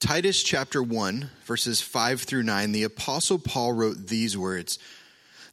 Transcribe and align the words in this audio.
Titus 0.00 0.42
chapter 0.42 0.82
1, 0.82 1.28
verses 1.44 1.82
5 1.82 2.22
through 2.22 2.42
9, 2.42 2.72
the 2.72 2.84
Apostle 2.84 3.38
Paul 3.38 3.74
wrote 3.74 4.06
these 4.06 4.36
words 4.36 4.78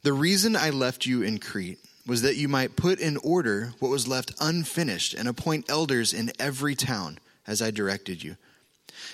The 0.02 0.14
reason 0.14 0.56
I 0.56 0.70
left 0.70 1.04
you 1.04 1.20
in 1.20 1.38
Crete 1.38 1.78
was 2.06 2.22
that 2.22 2.36
you 2.36 2.48
might 2.48 2.74
put 2.74 2.98
in 2.98 3.18
order 3.18 3.74
what 3.78 3.90
was 3.90 4.08
left 4.08 4.32
unfinished 4.40 5.12
and 5.12 5.28
appoint 5.28 5.68
elders 5.68 6.14
in 6.14 6.32
every 6.38 6.74
town, 6.74 7.18
as 7.46 7.60
I 7.60 7.70
directed 7.70 8.24
you. 8.24 8.36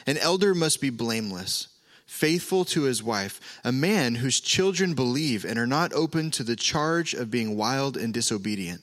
An 0.06 0.18
elder 0.18 0.54
must 0.54 0.80
be 0.80 0.90
blameless, 0.90 1.66
faithful 2.06 2.64
to 2.66 2.82
his 2.82 3.02
wife, 3.02 3.60
a 3.64 3.72
man 3.72 4.14
whose 4.14 4.38
children 4.38 4.94
believe 4.94 5.44
and 5.44 5.58
are 5.58 5.66
not 5.66 5.92
open 5.94 6.30
to 6.30 6.44
the 6.44 6.56
charge 6.56 7.12
of 7.12 7.32
being 7.32 7.56
wild 7.56 7.96
and 7.96 8.14
disobedient. 8.14 8.82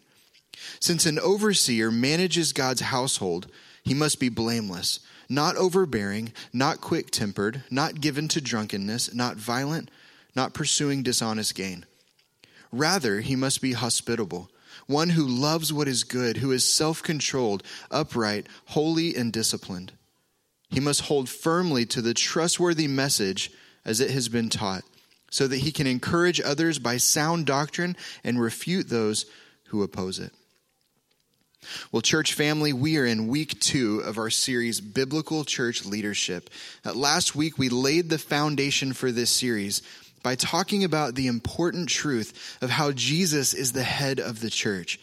Since 0.81 1.05
an 1.05 1.18
overseer 1.18 1.91
manages 1.91 2.52
God's 2.52 2.81
household, 2.81 3.47
he 3.83 3.93
must 3.93 4.20
be 4.20 4.27
blameless 4.27 4.99
not 5.32 5.55
overbearing, 5.55 6.34
not 6.52 6.82
quick 6.82 7.09
tempered, 7.09 7.64
not 7.71 8.01
given 8.01 8.28
to 8.28 8.42
drunkenness, 8.42 9.14
not 9.14 9.38
violent, 9.38 9.89
not 10.36 10.54
pursuing 10.54 11.01
dishonest 11.01 11.55
gain. 11.55 11.86
Rather, 12.69 13.21
he 13.21 13.36
must 13.38 13.61
be 13.61 13.71
hospitable, 13.71 14.50
one 14.88 15.11
who 15.11 15.25
loves 15.25 15.71
what 15.71 15.88
is 15.88 16.04
good, 16.04 16.38
who 16.38 16.52
is 16.52 16.65
self 16.65 17.02
controlled, 17.02 17.64
upright, 17.89 18.46
holy, 18.68 19.15
and 19.15 19.32
disciplined. 19.32 19.93
He 20.69 20.82
must 20.82 21.02
hold 21.02 21.29
firmly 21.29 21.86
to 21.88 22.02
the 22.02 22.13
trustworthy 22.13 22.88
message 22.88 23.52
as 23.86 24.02
it 24.02 24.11
has 24.11 24.27
been 24.27 24.50
taught, 24.50 24.83
so 25.29 25.47
that 25.47 25.60
he 25.60 25.71
can 25.71 25.88
encourage 25.88 26.41
others 26.41 26.77
by 26.77 26.97
sound 26.97 27.46
doctrine 27.46 27.96
and 28.21 28.41
refute 28.41 28.89
those 28.89 29.25
who 29.68 29.82
oppose 29.82 30.19
it. 30.19 30.33
Well, 31.92 32.02
church 32.02 32.33
family, 32.33 32.72
we 32.72 32.97
are 32.97 33.06
in 33.06 33.28
week 33.28 33.59
two 33.59 34.00
of 34.00 34.17
our 34.17 34.30
series, 34.30 34.80
Biblical 34.80 35.44
Church 35.44 35.86
Leadership. 35.86 36.50
Uh, 36.86 36.94
last 36.94 37.36
week, 37.36 37.58
we 37.58 37.67
laid 37.69 38.09
the 38.09 38.17
foundation 38.17 38.94
for 38.94 39.11
this 39.11 39.30
series 39.30 39.81
by 40.23 40.35
talking 40.35 40.83
about 40.83 41.16
the 41.16 41.27
important 41.27 41.89
truth 41.89 42.58
of 42.61 42.69
how 42.69 42.91
Jesus 42.91 43.53
is 43.53 43.73
the 43.73 43.83
head 43.83 44.19
of 44.19 44.39
the 44.39 44.50
church. 44.50 45.00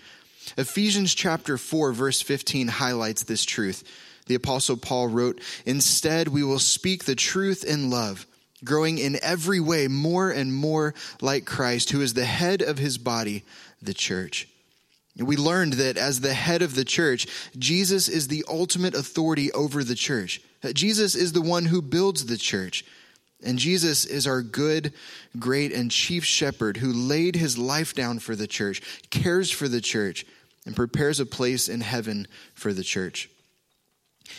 Ephesians 0.56 1.14
chapter 1.14 1.58
4, 1.58 1.92
verse 1.92 2.22
15 2.22 2.69
highlights 2.69 3.25
this 3.25 3.44
truth. 3.44 3.84
The 4.27 4.34
Apostle 4.34 4.78
Paul 4.78 5.08
wrote, 5.08 5.42
Instead, 5.66 6.28
we 6.28 6.42
will 6.42 6.58
speak 6.58 7.04
the 7.04 7.14
truth 7.14 7.64
in 7.64 7.91
love, 7.91 8.27
growing 8.64 8.98
in 8.98 9.19
every 9.22 9.60
way 9.60 9.88
more 9.88 10.30
and 10.30 10.54
more 10.54 10.94
like 11.20 11.44
Christ, 11.44 11.91
who 11.91 12.00
is 12.00 12.14
the 12.14 12.25
head 12.25 12.62
of 12.62 12.78
his 12.78 12.98
body, 12.98 13.44
the 13.82 13.94
church. 13.94 14.48
We 15.19 15.36
learned 15.36 15.74
that 15.74 15.97
as 15.97 16.20
the 16.20 16.34
head 16.34 16.62
of 16.62 16.74
the 16.74 16.84
church, 16.84 17.27
Jesus 17.58 18.08
is 18.08 18.28
the 18.28 18.44
ultimate 18.48 18.94
authority 18.94 19.50
over 19.52 19.83
the 19.83 19.97
church. 19.97 20.41
Jesus 20.72 21.14
is 21.14 21.33
the 21.33 21.42
one 21.42 21.66
who 21.66 21.83
builds 21.83 22.27
the 22.27 22.36
church. 22.36 22.84
And 23.42 23.58
Jesus 23.58 24.05
is 24.05 24.27
our 24.27 24.42
good, 24.42 24.92
great, 25.38 25.72
and 25.72 25.91
chief 25.91 26.25
shepherd 26.25 26.78
who 26.78 26.92
laid 26.92 27.36
his 27.36 27.56
life 27.56 27.94
down 27.94 28.19
for 28.19 28.34
the 28.34 28.48
church, 28.48 28.83
cares 29.10 29.50
for 29.50 29.69
the 29.69 29.80
church, 29.80 30.27
and 30.66 30.75
prepares 30.75 31.20
a 31.20 31.27
place 31.27 31.69
in 31.69 31.80
heaven 31.80 32.27
for 32.55 32.72
the 32.72 32.82
church. 32.82 33.30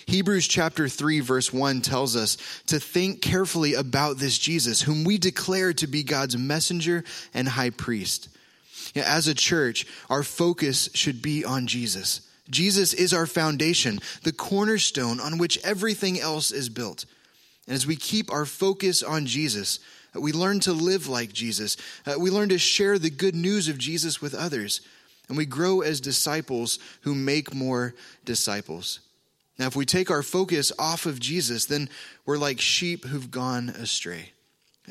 Hebrews 0.05 0.47
chapter 0.47 0.87
3, 0.87 1.21
verse 1.21 1.51
1 1.51 1.81
tells 1.81 2.15
us 2.15 2.37
to 2.67 2.79
think 2.79 3.21
carefully 3.21 3.73
about 3.73 4.17
this 4.17 4.37
Jesus, 4.37 4.81
whom 4.81 5.03
we 5.03 5.17
declare 5.17 5.73
to 5.73 5.87
be 5.87 6.03
God's 6.03 6.37
messenger 6.37 7.03
and 7.33 7.47
high 7.47 7.71
priest. 7.71 8.29
You 8.93 9.01
know, 9.01 9.07
as 9.07 9.27
a 9.27 9.33
church, 9.33 9.85
our 10.09 10.23
focus 10.23 10.89
should 10.93 11.21
be 11.21 11.45
on 11.45 11.67
Jesus. 11.67 12.21
Jesus 12.49 12.93
is 12.93 13.13
our 13.13 13.27
foundation, 13.27 13.99
the 14.23 14.31
cornerstone 14.31 15.19
on 15.19 15.37
which 15.37 15.63
everything 15.63 16.19
else 16.19 16.51
is 16.51 16.69
built. 16.69 17.05
And 17.67 17.75
as 17.75 17.85
we 17.85 17.95
keep 17.95 18.31
our 18.31 18.45
focus 18.45 19.03
on 19.03 19.25
Jesus, 19.25 19.79
uh, 20.15 20.21
we 20.21 20.31
learn 20.31 20.59
to 20.61 20.73
live 20.73 21.07
like 21.07 21.31
Jesus. 21.31 21.77
Uh, 22.05 22.15
we 22.17 22.31
learn 22.31 22.49
to 22.49 22.57
share 22.57 22.97
the 22.97 23.11
good 23.11 23.35
news 23.35 23.67
of 23.67 23.77
Jesus 23.77 24.21
with 24.21 24.33
others. 24.33 24.81
And 25.27 25.37
we 25.37 25.45
grow 25.45 25.81
as 25.81 26.01
disciples 26.01 26.79
who 27.01 27.13
make 27.13 27.53
more 27.53 27.93
disciples. 28.25 28.99
Now, 29.59 29.67
if 29.67 29.75
we 29.75 29.85
take 29.85 30.09
our 30.09 30.23
focus 30.23 30.71
off 30.79 31.05
of 31.05 31.19
Jesus, 31.19 31.65
then 31.65 31.89
we're 32.25 32.37
like 32.37 32.59
sheep 32.59 33.05
who've 33.05 33.29
gone 33.29 33.69
astray. 33.69 34.31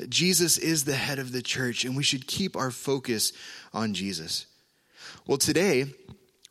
Jesus 0.07 0.57
is 0.57 0.83
the 0.83 0.95
head 0.95 1.19
of 1.19 1.31
the 1.31 1.41
church, 1.41 1.83
and 1.83 1.97
we 1.97 2.03
should 2.03 2.27
keep 2.27 2.55
our 2.55 2.71
focus 2.71 3.33
on 3.73 3.93
Jesus. 3.93 4.45
Well, 5.27 5.37
today, 5.37 5.85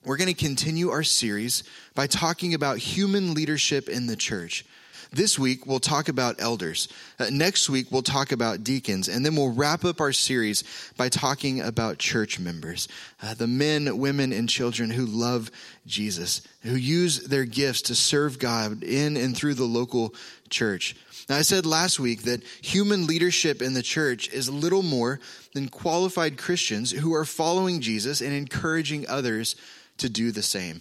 we're 0.05 0.17
going 0.17 0.29
to 0.29 0.35
continue 0.35 0.91
our 0.91 1.03
series 1.03 1.65
by 1.95 2.07
talking 2.07 2.55
about 2.55 2.79
human 2.79 3.35
leadership 3.35 3.89
in 3.89 4.07
the 4.07 4.17
church. 4.17 4.65
This 5.11 5.39
week, 5.39 5.67
we'll 5.67 5.81
talk 5.81 6.09
about 6.09 6.37
elders. 6.39 6.89
Uh, 7.19 7.27
next 7.31 7.71
week, 7.71 7.87
we'll 7.91 8.03
talk 8.03 8.31
about 8.31 8.63
deacons. 8.63 9.09
And 9.09 9.25
then 9.25 9.37
we'll 9.37 9.53
wrap 9.53 9.85
up 9.85 10.01
our 10.01 10.13
series 10.13 10.65
by 10.97 11.09
talking 11.09 11.61
about 11.61 11.99
church 11.99 12.39
members 12.39 12.89
uh, 13.23 13.35
the 13.35 13.47
men, 13.47 13.99
women, 13.99 14.33
and 14.33 14.49
children 14.49 14.91
who 14.91 15.07
love 15.07 15.51
Jesus, 15.87 16.43
who 16.63 16.75
use 16.75 17.21
their 17.21 17.45
gifts 17.45 17.83
to 17.83 17.95
serve 17.95 18.39
God 18.39 18.83
in 18.83 19.17
and 19.17 19.37
through 19.37 19.55
the 19.55 19.65
local 19.65 20.15
church. 20.51 20.95
Now, 21.29 21.37
I 21.37 21.43
said 21.43 21.67
last 21.67 21.99
week 22.01 22.23
that 22.23 22.43
human 22.63 23.07
leadership 23.07 23.61
in 23.61 23.75
the 23.75 23.83
church 23.83 24.29
is 24.33 24.49
little 24.49 24.83
more 24.83 25.21
than 25.55 25.69
qualified 25.69 26.39
Christians 26.39 26.91
who 26.91 27.15
are 27.15 27.25
following 27.25 27.81
Jesus 27.81 28.21
and 28.21 28.33
encouraging 28.33 29.07
others 29.09 29.57
to 29.99 30.09
do 30.09 30.33
the 30.33 30.43
same. 30.43 30.81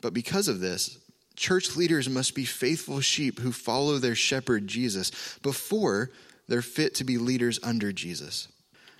But 0.00 0.14
because 0.14 0.46
of 0.46 0.60
this, 0.60 0.98
church 1.36 1.76
leaders 1.76 2.08
must 2.08 2.34
be 2.34 2.44
faithful 2.44 3.00
sheep 3.00 3.38
who 3.38 3.52
follow 3.52 3.98
their 3.98 4.14
shepherd 4.14 4.66
Jesus 4.66 5.38
before 5.42 6.10
they're 6.48 6.62
fit 6.62 6.94
to 6.96 7.04
be 7.04 7.18
leaders 7.18 7.60
under 7.62 7.92
Jesus. 7.92 8.48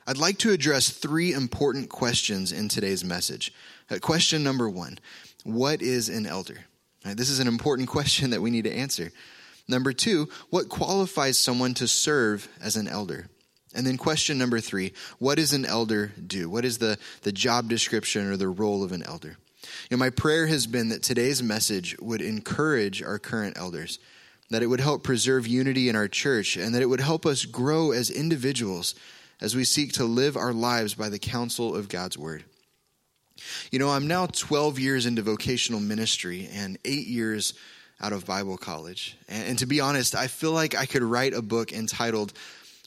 I'd 0.07 0.19
like 0.19 0.39
to 0.39 0.53
address 0.53 0.91
three 0.91 1.33
important 1.33 1.89
questions 1.89 2.53
in 2.53 2.69
today's 2.69 3.05
message. 3.05 3.53
Uh, 3.91 3.99
question 4.01 4.45
number 4.45 4.69
one 4.69 4.99
What 5.45 5.83
is 5.83 6.09
an 6.09 6.27
elder? 6.27 6.59
This 7.05 7.31
is 7.31 7.41
an 7.41 7.49
important 7.49 7.89
question 7.97 8.31
that 8.31 8.43
we 8.43 8.51
need 8.51 8.65
to 8.65 8.73
answer. 8.73 9.13
Number 9.69 9.93
two, 9.93 10.29
what 10.51 10.69
qualifies 10.69 11.39
someone 11.39 11.75
to 11.75 11.89
serve 11.89 12.49
as 12.61 12.77
an 12.77 12.87
elder? 12.87 13.27
And 13.75 13.87
then 13.87 13.97
question 13.97 14.39
number 14.39 14.61
three, 14.61 14.93
what 15.19 15.37
does 15.37 15.53
an 15.53 15.67
elder 15.67 16.13
do? 16.25 16.49
What 16.49 16.65
is 16.65 16.79
the, 16.79 16.99
the 17.23 17.33
job 17.33 17.69
description 17.69 18.27
or 18.27 18.37
the 18.37 18.49
role 18.49 18.83
of 18.83 18.93
an 18.93 19.03
elder? 19.03 19.37
You 19.91 19.97
know, 19.97 20.01
my 20.01 20.11
prayer 20.11 20.47
has 20.47 20.67
been 20.67 20.89
that 20.91 21.03
today's 21.03 21.43
message 21.43 21.97
would 22.01 22.21
encourage 22.21 23.03
our 23.03 23.19
current 23.19 23.57
elders, 23.59 23.99
that 24.51 24.63
it 24.63 24.67
would 24.67 24.81
help 24.81 25.03
preserve 25.03 25.47
unity 25.47 25.89
in 25.89 25.97
our 25.97 26.09
church, 26.09 26.57
and 26.57 26.75
that 26.75 26.83
it 26.83 26.87
would 26.87 27.01
help 27.01 27.27
us 27.27 27.45
grow 27.45 27.93
as 27.93 28.11
individuals 28.11 28.95
as 29.41 29.55
we 29.55 29.65
seek 29.65 29.93
to 29.93 30.05
live 30.05 30.37
our 30.37 30.53
lives 30.53 30.95
by 30.95 31.09
the 31.09 31.19
counsel 31.19 31.75
of 31.75 31.89
God's 31.89 32.17
word. 32.17 32.45
You 33.71 33.79
know, 33.79 33.91
I'm 33.91 34.07
now 34.07 34.27
12 34.27 34.79
years 34.79 35.07
into 35.07 35.23
vocational 35.23 35.81
ministry 35.81 36.49
and 36.53 36.79
eight 36.85 37.07
years 37.07 37.55
out 38.01 38.13
of 38.13 38.27
Bible 38.27 38.57
college. 38.57 39.17
And, 39.29 39.49
and, 39.49 39.59
to 39.59 39.67
be 39.67 39.81
honest, 39.81 40.15
I 40.15 40.27
feel 40.27 40.53
like 40.53 40.75
I 40.75 40.87
could 40.87 41.03
write 41.03 41.35
a 41.35 41.43
book 41.43 41.73
entitled 41.73 42.33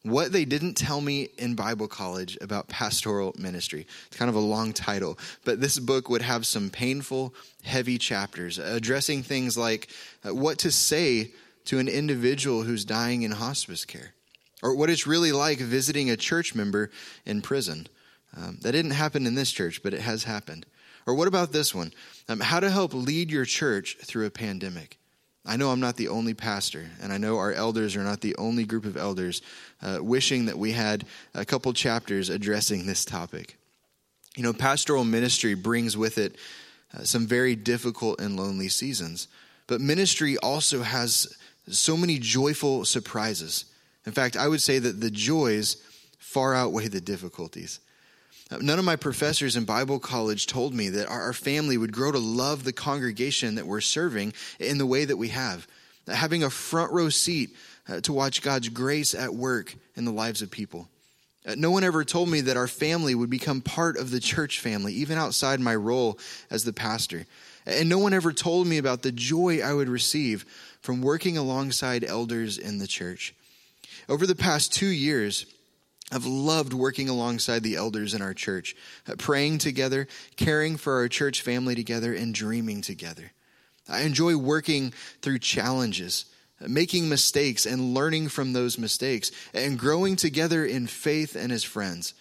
What 0.03 0.31
They 0.31 0.45
Didn't 0.45 0.75
Tell 0.75 1.01
Me 1.01 1.29
in 1.37 1.55
Bible 1.55 1.89
College 1.89 2.37
About 2.39 2.69
Pastoral 2.69 3.35
Ministry. 3.37 3.85
It's 4.07 4.15
kind 4.15 4.29
of 4.29 4.35
a 4.35 4.39
long 4.39 4.71
title, 4.71 5.19
but 5.43 5.59
this 5.59 5.77
book 5.77 6.09
would 6.09 6.21
have 6.21 6.45
some 6.45 6.69
painful, 6.69 7.33
heavy 7.63 7.97
chapters 7.97 8.59
addressing 8.59 9.23
things 9.23 9.57
like 9.57 9.89
uh, 10.25 10.33
what 10.33 10.57
to 10.59 10.71
say 10.71 11.31
to 11.65 11.79
an 11.79 11.89
individual 11.89 12.63
who's 12.63 12.85
dying 12.85 13.23
in 13.23 13.31
hospice 13.31 13.83
care, 13.83 14.13
or 14.63 14.73
what 14.73 14.89
it's 14.89 15.05
really 15.05 15.33
like 15.33 15.59
visiting 15.59 16.09
a 16.09 16.17
church 16.17 16.55
member 16.55 16.91
in 17.25 17.41
prison. 17.41 17.87
Um, 18.37 18.57
that 18.61 18.71
didn't 18.71 18.91
happen 18.91 19.27
in 19.27 19.35
this 19.35 19.51
church, 19.51 19.83
but 19.83 19.93
it 19.93 20.01
has 20.01 20.23
happened. 20.23 20.65
Or 21.05 21.13
what 21.13 21.27
about 21.27 21.51
this 21.51 21.75
one? 21.75 21.91
Um, 22.29 22.39
how 22.39 22.59
to 22.59 22.69
help 22.69 22.93
lead 22.93 23.31
your 23.31 23.45
church 23.45 23.97
through 24.01 24.27
a 24.27 24.31
pandemic. 24.31 24.97
I 25.45 25.55
know 25.55 25.71
I'm 25.71 25.79
not 25.79 25.95
the 25.95 26.09
only 26.09 26.33
pastor, 26.33 26.89
and 27.01 27.13
I 27.13 27.17
know 27.17 27.37
our 27.37 27.53
elders 27.53 27.95
are 27.95 28.03
not 28.03 28.21
the 28.21 28.35
only 28.35 28.65
group 28.65 28.85
of 28.85 28.97
elders 28.97 29.41
uh, 29.81 29.99
wishing 30.01 30.45
that 30.45 30.57
we 30.57 30.73
had 30.73 31.05
a 31.33 31.45
couple 31.45 31.71
chapters 31.73 32.29
addressing 32.29 32.85
this 32.85 33.05
topic. 33.05 33.57
You 34.35 34.43
know, 34.43 34.53
pastoral 34.53 35.03
ministry 35.03 35.53
brings 35.53 35.97
with 35.97 36.17
it 36.17 36.35
uh, 36.93 37.03
some 37.03 37.25
very 37.25 37.55
difficult 37.55 38.19
and 38.19 38.37
lonely 38.37 38.69
seasons, 38.69 39.27
but 39.67 39.81
ministry 39.81 40.37
also 40.37 40.81
has 40.81 41.37
so 41.67 41.95
many 41.95 42.19
joyful 42.19 42.85
surprises. 42.85 43.65
In 44.05 44.11
fact, 44.11 44.35
I 44.35 44.47
would 44.47 44.61
say 44.61 44.79
that 44.79 44.99
the 44.99 45.11
joys 45.11 45.77
far 46.17 46.53
outweigh 46.53 46.87
the 46.87 47.01
difficulties. 47.01 47.79
None 48.51 48.79
of 48.79 48.85
my 48.85 48.95
professors 48.95 49.55
in 49.55 49.65
Bible 49.65 49.99
college 49.99 50.47
told 50.47 50.73
me 50.73 50.89
that 50.89 51.07
our 51.07 51.33
family 51.33 51.77
would 51.77 51.91
grow 51.91 52.11
to 52.11 52.17
love 52.17 52.63
the 52.63 52.73
congregation 52.73 53.55
that 53.55 53.67
we're 53.67 53.81
serving 53.81 54.33
in 54.59 54.79
the 54.79 54.87
way 54.87 55.05
that 55.05 55.17
we 55.17 55.27
have. 55.27 55.67
Having 56.07 56.43
a 56.43 56.49
front 56.49 56.91
row 56.91 57.09
seat 57.09 57.55
uh, 57.87 58.01
to 58.01 58.13
watch 58.13 58.41
God's 58.41 58.69
grace 58.69 59.13
at 59.13 59.33
work 59.33 59.75
in 59.95 60.05
the 60.05 60.11
lives 60.11 60.41
of 60.41 60.49
people. 60.49 60.89
Uh, 61.45 61.53
no 61.57 61.69
one 61.69 61.83
ever 61.83 62.03
told 62.03 62.27
me 62.27 62.41
that 62.41 62.57
our 62.57 62.67
family 62.67 63.13
would 63.13 63.29
become 63.29 63.61
part 63.61 63.97
of 63.97 64.09
the 64.09 64.19
church 64.19 64.59
family, 64.59 64.93
even 64.93 65.17
outside 65.17 65.59
my 65.59 65.75
role 65.75 66.17
as 66.49 66.63
the 66.63 66.73
pastor. 66.73 67.27
And 67.67 67.87
no 67.87 67.99
one 67.99 68.13
ever 68.13 68.33
told 68.33 68.65
me 68.65 68.79
about 68.79 69.03
the 69.03 69.11
joy 69.11 69.61
I 69.61 69.73
would 69.73 69.89
receive 69.89 70.45
from 70.81 71.01
working 71.01 71.37
alongside 71.37 72.03
elders 72.03 72.57
in 72.57 72.79
the 72.79 72.87
church. 72.87 73.35
Over 74.07 74.25
the 74.25 74.35
past 74.35 74.73
two 74.73 74.87
years, 74.87 75.45
I've 76.11 76.25
loved 76.25 76.73
working 76.73 77.07
alongside 77.07 77.63
the 77.63 77.75
elders 77.75 78.13
in 78.13 78.21
our 78.21 78.33
church, 78.33 78.75
uh, 79.07 79.15
praying 79.17 79.59
together, 79.59 80.07
caring 80.35 80.77
for 80.77 80.93
our 80.93 81.07
church 81.07 81.41
family 81.41 81.75
together, 81.75 82.13
and 82.13 82.33
dreaming 82.33 82.81
together. 82.81 83.31
I 83.87 84.01
enjoy 84.01 84.35
working 84.35 84.93
through 85.21 85.39
challenges, 85.39 86.25
uh, 86.61 86.67
making 86.67 87.09
mistakes, 87.09 87.65
and 87.65 87.93
learning 87.93 88.29
from 88.29 88.53
those 88.53 88.77
mistakes, 88.77 89.31
and 89.53 89.77
growing 89.77 90.15
together 90.15 90.65
in 90.65 90.87
faith 90.87 91.35
and 91.35 91.51
as 91.51 91.63
friends. 91.63 92.13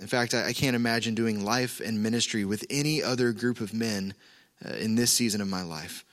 In 0.00 0.06
fact, 0.06 0.32
I 0.32 0.54
can't 0.54 0.76
imagine 0.76 1.14
doing 1.14 1.44
life 1.44 1.80
and 1.80 2.02
ministry 2.02 2.46
with 2.46 2.64
any 2.70 3.02
other 3.02 3.32
group 3.32 3.60
of 3.60 3.74
men 3.74 4.14
uh, 4.64 4.74
in 4.74 4.94
this 4.94 5.10
season 5.10 5.42
of 5.42 5.48
my 5.48 5.62
life. 5.62 6.06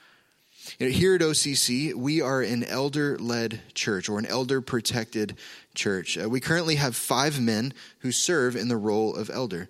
You 0.78 0.86
know, 0.86 0.92
here 0.92 1.14
at 1.14 1.20
OCC, 1.20 1.94
we 1.94 2.20
are 2.20 2.42
an 2.42 2.64
elder 2.64 3.18
led 3.18 3.60
church 3.74 4.08
or 4.08 4.18
an 4.18 4.26
elder 4.26 4.60
protected 4.60 5.36
church. 5.74 6.18
Uh, 6.18 6.28
we 6.28 6.40
currently 6.40 6.74
have 6.76 6.94
five 6.94 7.40
men 7.40 7.72
who 8.00 8.12
serve 8.12 8.56
in 8.56 8.68
the 8.68 8.76
role 8.76 9.14
of 9.14 9.30
elder. 9.30 9.68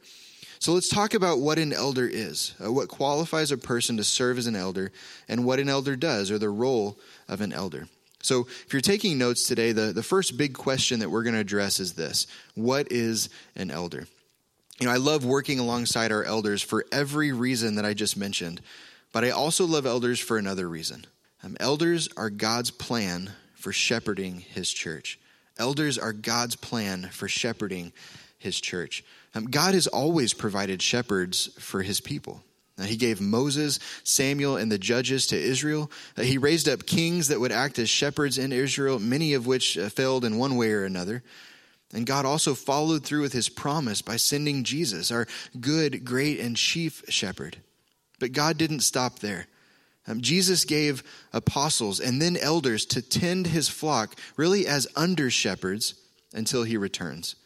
So 0.59 0.73
let's 0.73 0.89
talk 0.89 1.15
about 1.15 1.39
what 1.39 1.59
an 1.59 1.73
elder 1.73 2.07
is, 2.07 2.55
uh, 2.63 2.73
what 2.73 2.89
qualifies 2.89 3.53
a 3.53 3.57
person 3.57 3.97
to 3.99 4.05
serve 4.05 4.39
as 4.39 4.47
an 4.49 4.57
elder, 4.57 4.91
and 5.29 5.45
what 5.45 5.61
an 5.61 5.69
elder 5.69 5.95
does, 5.95 6.31
or 6.31 6.39
the 6.39 6.49
role 6.49 6.99
of 7.29 7.41
an 7.41 7.53
elder. 7.53 7.87
So, 8.21 8.49
if 8.67 8.73
you're 8.73 8.83
taking 8.83 9.17
notes 9.17 9.47
today, 9.47 9.71
the, 9.71 9.93
the 9.93 10.03
first 10.03 10.37
big 10.37 10.55
question 10.55 10.99
that 10.99 11.09
we're 11.09 11.23
going 11.23 11.37
to 11.37 11.41
address 11.41 11.79
is 11.79 11.93
this 11.93 12.27
What 12.57 12.91
is 12.91 13.29
an 13.55 13.71
elder? 13.71 14.09
You 14.81 14.87
know, 14.87 14.93
I 14.93 14.97
love 14.97 15.25
working 15.25 15.61
alongside 15.61 16.11
our 16.11 16.25
elders 16.25 16.63
for 16.63 16.85
every 16.91 17.33
reason 17.33 17.77
that 17.77 17.85
I 17.85 17.95
just 17.95 18.17
mentioned, 18.17 18.61
but 19.13 19.25
I 19.25 19.31
also 19.31 19.67
love 19.67 19.87
elders 19.87 20.21
for 20.21 20.39
another 20.39 20.69
reason. 20.69 21.07
Um, 21.43 21.57
elders 21.61 22.09
are 22.17 22.31
God's 22.31 22.71
plan 22.71 23.33
for 23.55 23.73
shepherding 23.73 24.41
his 24.41 24.71
church. 24.71 25.19
Elders 25.59 25.99
are 25.99 26.13
God's 26.13 26.57
plan 26.57 27.09
for 27.13 27.29
shepherding 27.29 27.93
his 28.39 28.61
church. 28.61 29.05
Um, 29.35 29.47
God 29.47 29.75
has 29.75 29.87
always 29.87 30.35
provided 30.35 30.81
shepherds 30.83 31.51
for 31.59 31.83
his 31.83 32.01
people. 32.01 32.43
Now, 32.77 32.85
he 32.85 32.97
gave 32.97 33.21
Moses, 33.21 33.81
Samuel, 34.05 34.57
and 34.57 34.71
the 34.71 34.79
judges 34.79 35.27
to 35.29 35.37
Israel. 35.37 35.91
Uh, 36.17 36.23
he 36.23 36.39
raised 36.39 36.69
up 36.69 36.87
kings 36.87 37.29
that 37.29 37.41
would 37.41 37.51
act 37.51 37.79
as 37.81 37.91
shepherds 37.91 38.39
in 38.39 38.53
Israel, 38.53 39.01
many 39.01 39.35
of 39.35 39.49
which 39.49 39.77
uh, 39.77 39.89
failed 39.89 40.25
in 40.25 40.39
one 40.39 40.57
way 40.57 40.71
or 40.71 40.85
another. 40.85 41.25
And 41.93 42.07
God 42.07 42.25
also 42.25 42.55
followed 42.55 43.05
through 43.05 43.23
with 43.23 43.33
his 43.33 43.49
promise 43.49 44.01
by 44.01 44.17
sending 44.17 44.63
Jesus, 44.63 45.11
our 45.11 45.27
good, 45.59 46.05
great, 46.05 46.39
and 46.39 46.57
chief 46.57 47.03
shepherd. 47.09 47.57
But 48.19 48.33
God 48.33 48.59
didn't 48.59 48.81
stop 48.81 49.21
there. 49.21 49.47
Um, 50.07 50.23
Jesus 50.23 50.65
gave 50.65 51.03
apostles 51.33 52.01
and 52.01 52.21
then 52.21 52.37
elders 52.37 52.87
to 52.87 53.03
tend 53.03 53.49
his 53.49 53.69
flock, 53.69 54.17
really 54.37 54.67
as 54.67 54.87
under 54.97 55.29
shepherds, 55.31 55.95
until 56.33 56.63
he 56.63 56.77
returns. 56.77 57.37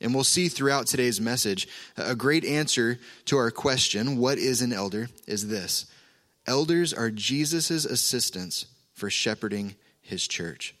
And 0.00 0.14
we'll 0.14 0.24
see 0.24 0.48
throughout 0.48 0.86
today's 0.86 1.20
message 1.20 1.66
a 1.96 2.14
great 2.14 2.44
answer 2.44 2.98
to 3.26 3.36
our 3.36 3.50
question, 3.50 4.16
what 4.16 4.38
is 4.38 4.62
an 4.62 4.72
elder, 4.72 5.08
is 5.26 5.48
this 5.48 5.86
Elders 6.46 6.94
are 6.94 7.10
Jesus' 7.10 7.84
assistants 7.84 8.66
for 8.94 9.10
shepherding 9.10 9.74
his 10.00 10.26
church. 10.26 10.74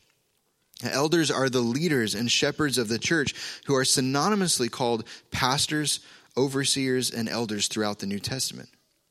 Elders 0.82 1.30
are 1.30 1.48
the 1.48 1.60
leaders 1.60 2.14
and 2.14 2.30
shepherds 2.30 2.78
of 2.78 2.88
the 2.88 2.98
church 2.98 3.34
who 3.66 3.74
are 3.74 3.82
synonymously 3.82 4.70
called 4.70 5.04
pastors, 5.32 5.98
overseers, 6.36 7.10
and 7.10 7.28
elders 7.28 7.66
throughout 7.66 7.98
the 7.98 8.06
New 8.06 8.20
Testament. 8.20 8.68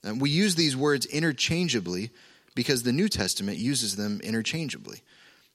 And 0.08 0.22
we 0.22 0.30
use 0.30 0.56
these 0.56 0.76
words 0.76 1.06
interchangeably 1.06 2.12
because 2.56 2.84
the 2.84 2.94
New 2.94 3.10
Testament 3.10 3.58
uses 3.58 3.96
them 3.96 4.20
interchangeably. 4.24 5.02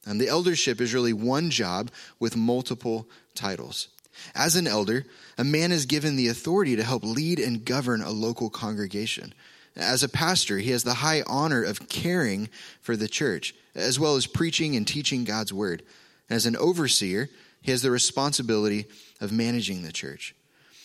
And 0.06 0.20
the 0.20 0.28
eldership 0.28 0.80
is 0.80 0.94
really 0.94 1.12
one 1.12 1.50
job 1.50 1.90
with 2.20 2.36
multiple 2.36 3.08
titles. 3.34 3.88
As 4.34 4.56
an 4.56 4.66
elder, 4.66 5.04
a 5.38 5.44
man 5.44 5.72
is 5.72 5.86
given 5.86 6.16
the 6.16 6.28
authority 6.28 6.76
to 6.76 6.84
help 6.84 7.02
lead 7.02 7.38
and 7.38 7.64
govern 7.64 8.02
a 8.02 8.10
local 8.10 8.50
congregation. 8.50 9.32
As 9.74 10.02
a 10.02 10.08
pastor, 10.08 10.58
he 10.58 10.70
has 10.70 10.84
the 10.84 10.94
high 10.94 11.22
honor 11.26 11.62
of 11.62 11.88
caring 11.88 12.50
for 12.82 12.94
the 12.94 13.08
church, 13.08 13.54
as 13.74 13.98
well 13.98 14.16
as 14.16 14.26
preaching 14.26 14.76
and 14.76 14.86
teaching 14.86 15.24
God's 15.24 15.52
word. 15.52 15.82
As 16.28 16.44
an 16.44 16.56
overseer, 16.56 17.30
he 17.62 17.70
has 17.70 17.80
the 17.80 17.90
responsibility 17.90 18.86
of 19.20 19.32
managing 19.32 19.82
the 19.82 19.92
church. 19.92 20.34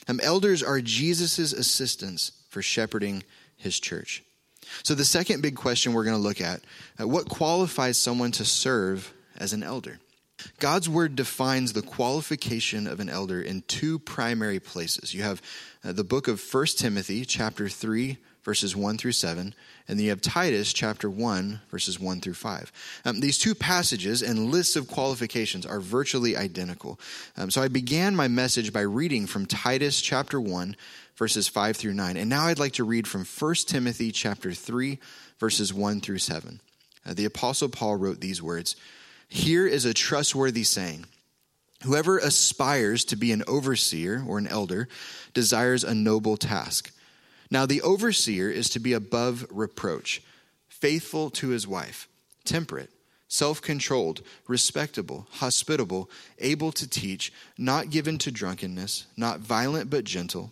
Um, 0.08 0.22
elders 0.24 0.64
are 0.64 0.80
Jesus' 0.80 1.52
assistants 1.52 2.32
for 2.50 2.62
shepherding 2.62 3.24
his 3.58 3.80
church. 3.80 4.24
So, 4.84 4.96
the 4.96 5.06
second 5.06 5.42
big 5.42 5.56
question 5.56 5.94
we're 5.94 6.04
going 6.04 6.16
to 6.16 6.22
look 6.22 6.42
at 6.42 6.62
uh, 7.00 7.08
what 7.08 7.30
qualifies 7.30 7.98
someone 7.98 8.32
to 8.34 8.46
serve 8.46 9.14
as 9.38 9.54
an 9.54 9.64
elder? 9.64 10.00
God's 10.60 10.88
word 10.88 11.16
defines 11.16 11.74
the 11.74 11.82
qualification 11.82 12.86
of 12.88 13.00
an 13.00 13.10
elder 13.10 13.42
in 13.42 13.64
two 13.64 13.98
primary 13.98 14.60
places. 14.60 15.14
You 15.14 15.24
have 15.24 15.42
uh, 15.84 15.94
the 15.94 16.04
book 16.04 16.28
of 16.28 16.42
1 16.54 16.66
Timothy, 16.78 17.26
chapter 17.26 17.68
3, 17.70 18.18
verses 18.48 18.76
1 18.76 18.98
through 18.98 19.12
7, 19.12 19.54
and 19.88 20.00
then 20.00 20.04
you 20.06 20.10
have 20.10 20.22
Titus 20.22 20.72
chapter 20.72 21.10
1, 21.10 21.60
verses 21.70 22.00
1 22.00 22.22
through 22.22 22.34
5. 22.34 22.72
Um, 23.04 23.20
these 23.20 23.38
two 23.38 23.54
passages 23.54 24.22
and 24.22 24.52
lists 24.52 24.78
of 24.78 24.88
qualifications 24.88 25.66
are 25.66 25.82
virtually 25.82 26.38
identical. 26.38 26.98
Um, 27.36 27.52
so 27.52 27.62
I 27.62 27.68
began 27.68 28.16
my 28.16 28.30
message 28.30 28.72
by 28.72 28.82
reading 28.82 29.28
from 29.28 29.48
Titus 29.48 30.00
chapter 30.00 30.40
1, 30.40 30.78
verses 31.18 31.48
5 31.48 31.76
through 31.76 31.94
9. 31.94 32.16
And 32.16 32.30
now 32.30 32.46
I'd 32.46 32.60
like 32.60 32.74
to 32.74 32.84
read 32.84 33.08
from 33.08 33.26
1 33.26 33.56
Timothy 33.66 34.12
chapter 34.12 34.54
3, 34.54 35.00
verses 35.40 35.74
1 35.74 36.00
through 36.00 36.20
7. 36.20 36.62
Uh, 37.06 37.14
the 37.14 37.26
Apostle 37.26 37.70
Paul 37.70 37.96
wrote 37.96 38.22
these 38.22 38.42
words 38.42 38.76
Here 39.28 39.68
is 39.68 39.84
a 39.84 39.94
trustworthy 39.94 40.64
saying. 40.64 41.06
Whoever 41.84 42.18
aspires 42.18 43.06
to 43.06 43.16
be 43.16 43.32
an 43.32 43.44
overseer 43.48 44.24
or 44.28 44.40
an 44.40 44.48
elder 44.48 44.88
desires 45.34 45.84
a 45.84 45.94
noble 45.94 46.36
task. 46.36 46.92
Now, 47.52 47.66
the 47.66 47.82
overseer 47.82 48.50
is 48.50 48.70
to 48.72 48.80
be 48.80 48.94
above 48.94 49.46
reproach, 49.52 50.24
faithful 50.68 51.30
to 51.32 51.50
his 51.50 51.68
wife, 51.68 52.10
temperate, 52.46 52.90
self 53.28 53.62
controlled, 53.62 54.22
respectable, 54.48 55.28
hospitable, 55.34 56.10
able 56.40 56.72
to 56.74 56.90
teach, 56.90 57.32
not 57.58 57.92
given 57.92 58.18
to 58.20 58.32
drunkenness, 58.32 59.06
not 59.16 59.40
violent 59.40 59.90
but 59.90 60.04
gentle, 60.04 60.52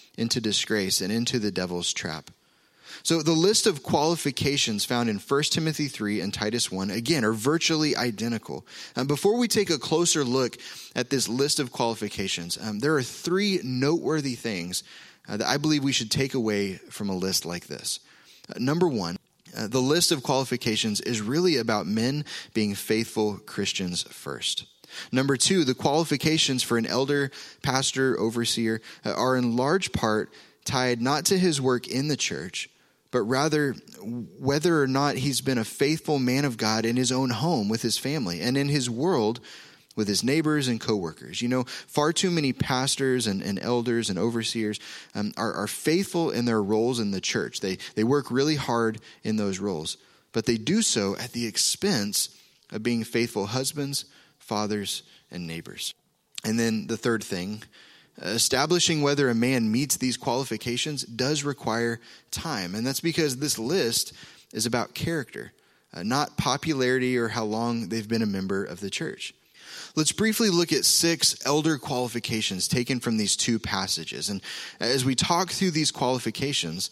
into 0.17 0.41
disgrace 0.41 1.01
and 1.01 1.11
into 1.11 1.39
the 1.39 1.51
devil's 1.51 1.93
trap. 1.93 2.31
So 3.03 3.21
the 3.21 3.31
list 3.31 3.65
of 3.65 3.83
qualifications 3.83 4.85
found 4.85 5.09
in 5.09 5.17
1 5.17 5.43
Timothy 5.43 5.87
3 5.87 6.21
and 6.21 6.33
Titus 6.33 6.71
1, 6.71 6.91
again, 6.91 7.25
are 7.25 7.33
virtually 7.33 7.95
identical. 7.95 8.65
And 8.95 9.07
before 9.07 9.37
we 9.37 9.47
take 9.47 9.69
a 9.69 9.79
closer 9.79 10.23
look 10.23 10.57
at 10.95 11.09
this 11.09 11.27
list 11.27 11.59
of 11.59 11.71
qualifications, 11.71 12.57
um, 12.61 12.79
there 12.79 12.95
are 12.95 13.01
three 13.01 13.59
noteworthy 13.63 14.35
things 14.35 14.83
uh, 15.27 15.37
that 15.37 15.47
I 15.47 15.57
believe 15.57 15.83
we 15.83 15.93
should 15.93 16.11
take 16.11 16.33
away 16.33 16.75
from 16.89 17.09
a 17.09 17.15
list 17.15 17.45
like 17.45 17.67
this. 17.67 17.99
Number 18.57 18.87
one, 18.87 19.17
uh, 19.55 19.67
the 19.67 19.81
list 19.81 20.11
of 20.11 20.23
qualifications 20.23 21.01
is 21.01 21.21
really 21.21 21.57
about 21.57 21.87
men 21.87 22.25
being 22.53 22.75
faithful 22.75 23.37
Christians 23.45 24.03
first. 24.03 24.65
Number 25.11 25.37
two, 25.37 25.63
the 25.63 25.73
qualifications 25.73 26.63
for 26.63 26.77
an 26.77 26.85
elder, 26.85 27.31
pastor, 27.61 28.19
overseer 28.19 28.81
uh, 29.05 29.13
are 29.13 29.37
in 29.37 29.55
large 29.55 29.91
part 29.91 30.33
tied 30.65 31.01
not 31.01 31.25
to 31.25 31.37
his 31.37 31.61
work 31.61 31.87
in 31.87 32.07
the 32.07 32.17
church, 32.17 32.69
but 33.09 33.21
rather 33.21 33.73
whether 34.39 34.81
or 34.81 34.87
not 34.87 35.15
he's 35.15 35.41
been 35.41 35.57
a 35.57 35.65
faithful 35.65 36.19
man 36.19 36.45
of 36.45 36.57
God 36.57 36.85
in 36.85 36.95
his 36.95 37.11
own 37.11 37.29
home 37.29 37.69
with 37.69 37.81
his 37.81 37.97
family 37.97 38.41
and 38.41 38.57
in 38.57 38.69
his 38.69 38.89
world 38.89 39.39
with 39.95 40.07
his 40.07 40.23
neighbors 40.23 40.67
and 40.67 40.79
coworkers. 40.79 41.41
You 41.41 41.49
know, 41.49 41.63
far 41.65 42.13
too 42.13 42.31
many 42.31 42.53
pastors 42.53 43.27
and, 43.27 43.41
and 43.41 43.59
elders 43.59 44.09
and 44.09 44.17
overseers 44.17 44.79
um, 45.13 45.33
are, 45.35 45.53
are 45.53 45.67
faithful 45.67 46.31
in 46.31 46.45
their 46.45 46.63
roles 46.63 46.99
in 46.99 47.11
the 47.11 47.21
church. 47.21 47.59
They, 47.59 47.77
they 47.95 48.03
work 48.03 48.31
really 48.31 48.55
hard 48.55 48.99
in 49.23 49.35
those 49.35 49.59
roles, 49.59 49.97
but 50.31 50.45
they 50.45 50.57
do 50.57 50.81
so 50.81 51.15
at 51.17 51.33
the 51.33 51.45
expense 51.45 52.29
of 52.71 52.83
being 52.83 53.03
faithful 53.03 53.47
husbands, 53.47 54.05
fathers, 54.39 55.03
and 55.29 55.45
neighbors. 55.45 55.93
And 56.45 56.57
then 56.57 56.87
the 56.87 56.97
third 56.97 57.23
thing, 57.23 57.63
establishing 58.21 59.01
whether 59.01 59.29
a 59.29 59.35
man 59.35 59.71
meets 59.71 59.97
these 59.97 60.17
qualifications 60.17 61.03
does 61.03 61.43
require 61.43 61.99
time. 62.31 62.75
And 62.75 62.87
that's 62.87 63.01
because 63.01 63.37
this 63.37 63.59
list 63.59 64.13
is 64.53 64.65
about 64.65 64.93
character. 64.93 65.51
uh, 65.93 66.03
not 66.03 66.37
popularity 66.37 67.17
or 67.17 67.29
how 67.29 67.43
long 67.43 67.89
they've 67.89 68.07
been 68.07 68.21
a 68.21 68.27
member 68.27 68.63
of 68.63 68.79
the 68.79 68.89
church. 68.89 69.33
Let's 69.95 70.11
briefly 70.11 70.49
look 70.49 70.71
at 70.71 70.85
six 70.85 71.35
elder 71.45 71.77
qualifications 71.77 72.67
taken 72.67 72.99
from 72.99 73.17
these 73.17 73.35
two 73.35 73.59
passages. 73.59 74.29
And 74.29 74.41
as 74.79 75.03
we 75.03 75.15
talk 75.15 75.51
through 75.51 75.71
these 75.71 75.91
qualifications, 75.91 76.89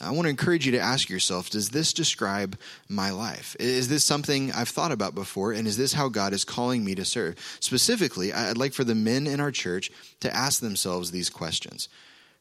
I 0.00 0.10
want 0.10 0.26
to 0.26 0.30
encourage 0.30 0.66
you 0.66 0.72
to 0.72 0.80
ask 0.80 1.08
yourself 1.08 1.50
Does 1.50 1.70
this 1.70 1.92
describe 1.92 2.58
my 2.88 3.10
life? 3.10 3.56
Is 3.60 3.88
this 3.88 4.04
something 4.04 4.52
I've 4.52 4.68
thought 4.68 4.92
about 4.92 5.14
before? 5.14 5.52
And 5.52 5.68
is 5.68 5.76
this 5.76 5.92
how 5.92 6.08
God 6.08 6.32
is 6.32 6.44
calling 6.44 6.84
me 6.84 6.94
to 6.96 7.04
serve? 7.04 7.36
Specifically, 7.60 8.32
I'd 8.32 8.58
like 8.58 8.72
for 8.72 8.84
the 8.84 8.94
men 8.94 9.26
in 9.26 9.40
our 9.40 9.52
church 9.52 9.90
to 10.20 10.34
ask 10.34 10.60
themselves 10.60 11.10
these 11.10 11.30
questions. 11.30 11.88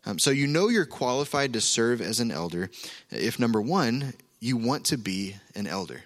Um, 0.06 0.20
so, 0.20 0.32
you 0.32 0.48
know 0.48 0.68
you're 0.68 0.86
qualified 0.86 1.54
to 1.54 1.62
serve 1.62 2.02
as 2.02 2.20
an 2.20 2.32
elder 2.32 2.70
if, 3.12 3.40
number 3.40 3.62
one, 3.62 4.14
you 4.40 4.58
want 4.58 4.86
to 4.86 4.98
be 4.98 5.38
an 5.56 5.68
elder. 5.68 6.04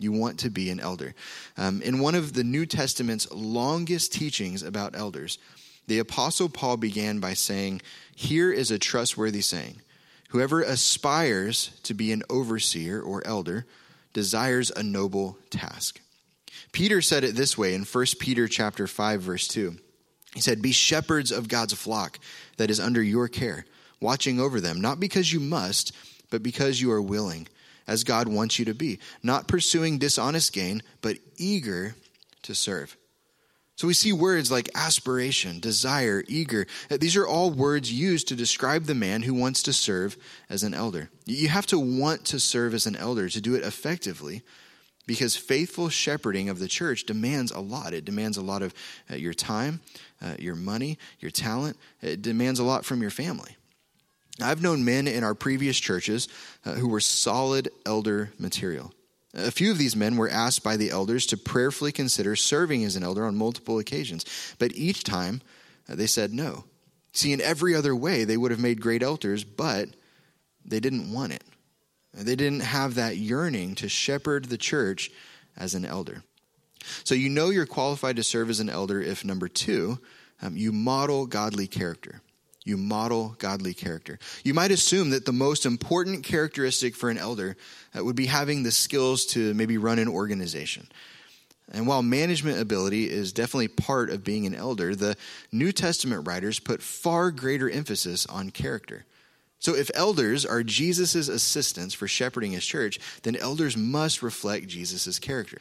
You 0.00 0.12
want 0.12 0.38
to 0.40 0.50
be 0.50 0.70
an 0.70 0.80
elder. 0.80 1.14
Um, 1.56 1.82
in 1.82 2.00
one 2.00 2.14
of 2.14 2.32
the 2.32 2.42
New 2.42 2.64
Testament's 2.64 3.30
longest 3.30 4.12
teachings 4.12 4.62
about 4.62 4.96
elders, 4.96 5.38
the 5.86 5.98
Apostle 5.98 6.48
Paul 6.48 6.78
began 6.78 7.20
by 7.20 7.34
saying, 7.34 7.82
Here 8.16 8.50
is 8.50 8.70
a 8.70 8.78
trustworthy 8.78 9.42
saying 9.42 9.82
Whoever 10.30 10.62
aspires 10.62 11.72
to 11.82 11.92
be 11.92 12.12
an 12.12 12.22
overseer 12.30 13.00
or 13.00 13.26
elder 13.26 13.66
desires 14.12 14.70
a 14.70 14.82
noble 14.82 15.38
task. 15.50 16.00
Peter 16.72 17.02
said 17.02 17.24
it 17.24 17.34
this 17.34 17.58
way 17.58 17.74
in 17.74 17.82
1 17.82 18.06
Peter 18.18 18.46
chapter 18.46 18.86
5 18.86 19.20
verse 19.20 19.48
2. 19.48 19.76
He 20.34 20.40
said, 20.40 20.62
"Be 20.62 20.70
shepherds 20.70 21.32
of 21.32 21.48
God's 21.48 21.74
flock 21.74 22.20
that 22.56 22.70
is 22.70 22.78
under 22.78 23.02
your 23.02 23.26
care, 23.26 23.66
watching 24.00 24.38
over 24.38 24.60
them, 24.60 24.80
not 24.80 25.00
because 25.00 25.32
you 25.32 25.40
must, 25.40 25.92
but 26.30 26.42
because 26.42 26.80
you 26.80 26.92
are 26.92 27.02
willing, 27.02 27.48
as 27.90 28.04
God 28.04 28.26
wants 28.26 28.58
you 28.58 28.64
to 28.64 28.74
be, 28.74 28.98
not 29.22 29.48
pursuing 29.48 29.98
dishonest 29.98 30.54
gain, 30.54 30.82
but 31.02 31.18
eager 31.36 31.94
to 32.44 32.54
serve." 32.54 32.96
So 33.80 33.86
we 33.86 33.94
see 33.94 34.12
words 34.12 34.50
like 34.50 34.68
aspiration, 34.74 35.58
desire, 35.58 36.22
eager. 36.28 36.66
These 36.90 37.16
are 37.16 37.26
all 37.26 37.50
words 37.50 37.90
used 37.90 38.28
to 38.28 38.36
describe 38.36 38.84
the 38.84 38.94
man 38.94 39.22
who 39.22 39.32
wants 39.32 39.62
to 39.62 39.72
serve 39.72 40.18
as 40.50 40.62
an 40.62 40.74
elder. 40.74 41.08
You 41.24 41.48
have 41.48 41.64
to 41.68 41.78
want 41.78 42.26
to 42.26 42.38
serve 42.38 42.74
as 42.74 42.84
an 42.84 42.94
elder 42.94 43.30
to 43.30 43.40
do 43.40 43.54
it 43.54 43.64
effectively 43.64 44.42
because 45.06 45.34
faithful 45.34 45.88
shepherding 45.88 46.50
of 46.50 46.58
the 46.58 46.68
church 46.68 47.04
demands 47.04 47.52
a 47.52 47.60
lot. 47.60 47.94
It 47.94 48.04
demands 48.04 48.36
a 48.36 48.42
lot 48.42 48.60
of 48.60 48.74
uh, 49.10 49.16
your 49.16 49.32
time, 49.32 49.80
uh, 50.20 50.34
your 50.38 50.56
money, 50.56 50.98
your 51.18 51.30
talent. 51.30 51.78
It 52.02 52.20
demands 52.20 52.60
a 52.60 52.64
lot 52.64 52.84
from 52.84 53.00
your 53.00 53.10
family. 53.10 53.56
I've 54.42 54.62
known 54.62 54.84
men 54.84 55.06
in 55.08 55.24
our 55.24 55.34
previous 55.34 55.78
churches 55.78 56.28
uh, 56.64 56.74
who 56.74 56.88
were 56.88 57.00
solid 57.00 57.70
elder 57.84 58.32
material. 58.38 58.92
A 59.34 59.50
few 59.50 59.70
of 59.70 59.78
these 59.78 59.94
men 59.94 60.16
were 60.16 60.28
asked 60.28 60.64
by 60.64 60.76
the 60.76 60.90
elders 60.90 61.26
to 61.26 61.36
prayerfully 61.36 61.92
consider 61.92 62.34
serving 62.34 62.84
as 62.84 62.96
an 62.96 63.04
elder 63.04 63.24
on 63.24 63.36
multiple 63.36 63.78
occasions, 63.78 64.24
but 64.58 64.74
each 64.74 65.04
time 65.04 65.40
uh, 65.88 65.94
they 65.94 66.06
said 66.06 66.32
no. 66.32 66.64
See, 67.12 67.32
in 67.32 67.40
every 67.40 67.74
other 67.74 67.94
way, 67.94 68.24
they 68.24 68.36
would 68.36 68.50
have 68.50 68.60
made 68.60 68.80
great 68.80 69.02
elders, 69.02 69.44
but 69.44 69.90
they 70.64 70.80
didn't 70.80 71.12
want 71.12 71.32
it. 71.32 71.44
They 72.12 72.34
didn't 72.34 72.60
have 72.60 72.96
that 72.96 73.16
yearning 73.16 73.76
to 73.76 73.88
shepherd 73.88 74.46
the 74.46 74.58
church 74.58 75.10
as 75.56 75.74
an 75.74 75.84
elder. 75.84 76.22
So 77.04 77.14
you 77.14 77.28
know 77.28 77.50
you're 77.50 77.66
qualified 77.66 78.16
to 78.16 78.22
serve 78.22 78.50
as 78.50 78.58
an 78.60 78.70
elder 78.70 79.00
if, 79.00 79.24
number 79.24 79.48
two, 79.48 80.00
um, 80.42 80.56
you 80.56 80.72
model 80.72 81.26
godly 81.26 81.66
character 81.66 82.20
you 82.64 82.76
model 82.76 83.36
godly 83.38 83.74
character. 83.74 84.18
You 84.44 84.54
might 84.54 84.70
assume 84.70 85.10
that 85.10 85.24
the 85.24 85.32
most 85.32 85.64
important 85.64 86.24
characteristic 86.24 86.94
for 86.94 87.10
an 87.10 87.18
elder 87.18 87.56
uh, 87.96 88.04
would 88.04 88.16
be 88.16 88.26
having 88.26 88.62
the 88.62 88.70
skills 88.70 89.26
to 89.26 89.54
maybe 89.54 89.78
run 89.78 89.98
an 89.98 90.08
organization. 90.08 90.86
And 91.72 91.86
while 91.86 92.02
management 92.02 92.60
ability 92.60 93.08
is 93.08 93.32
definitely 93.32 93.68
part 93.68 94.10
of 94.10 94.24
being 94.24 94.44
an 94.44 94.54
elder, 94.54 94.94
the 94.94 95.16
New 95.52 95.72
Testament 95.72 96.26
writers 96.26 96.58
put 96.58 96.82
far 96.82 97.30
greater 97.30 97.70
emphasis 97.70 98.26
on 98.26 98.50
character. 98.50 99.04
So 99.60 99.74
if 99.74 99.90
elders 99.94 100.44
are 100.44 100.62
Jesus' 100.62 101.28
assistants 101.28 101.94
for 101.94 102.08
shepherding 102.08 102.52
his 102.52 102.64
church, 102.64 102.98
then 103.22 103.36
elders 103.36 103.76
must 103.76 104.22
reflect 104.22 104.68
Jesus' 104.68 105.18
character. 105.18 105.58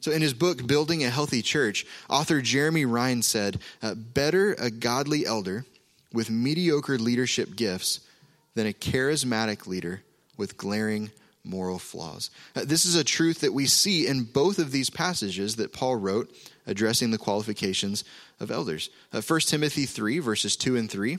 So, 0.00 0.12
in 0.12 0.20
his 0.20 0.34
book, 0.34 0.66
Building 0.66 1.02
a 1.02 1.10
Healthy 1.10 1.42
Church, 1.42 1.86
author 2.08 2.40
Jeramie 2.40 2.84
Rinne 2.84 3.24
said, 3.24 3.58
uh, 3.82 3.94
Better 3.94 4.52
a 4.52 4.70
godly 4.70 5.26
elder 5.26 5.64
with 6.12 6.30
mediocre 6.30 6.98
leadership 6.98 7.56
gifts 7.56 8.00
than 8.54 8.66
a 8.66 8.72
charismatic 8.72 9.66
leader 9.66 10.02
with 10.36 10.56
glaring 10.56 11.10
moral 11.46 11.78
flaws. 11.78 12.30
Uh, 12.54 12.64
this 12.64 12.84
is 12.84 12.96
a 12.96 13.04
truth 13.04 13.40
that 13.40 13.54
we 13.54 13.66
see 13.66 14.06
in 14.06 14.24
both 14.24 14.58
of 14.58 14.72
these 14.72 14.90
passages 14.90 15.56
that 15.56 15.72
Paul 15.72 15.96
wrote 15.96 16.34
addressing 16.66 17.10
the 17.10 17.18
qualifications 17.18 18.04
of 18.40 18.50
elders. 18.50 18.90
Uh, 19.12 19.20
1 19.20 19.40
Timothy 19.40 19.86
3, 19.86 20.18
verses 20.18 20.56
2 20.56 20.76
and 20.76 20.90
3 20.90 21.18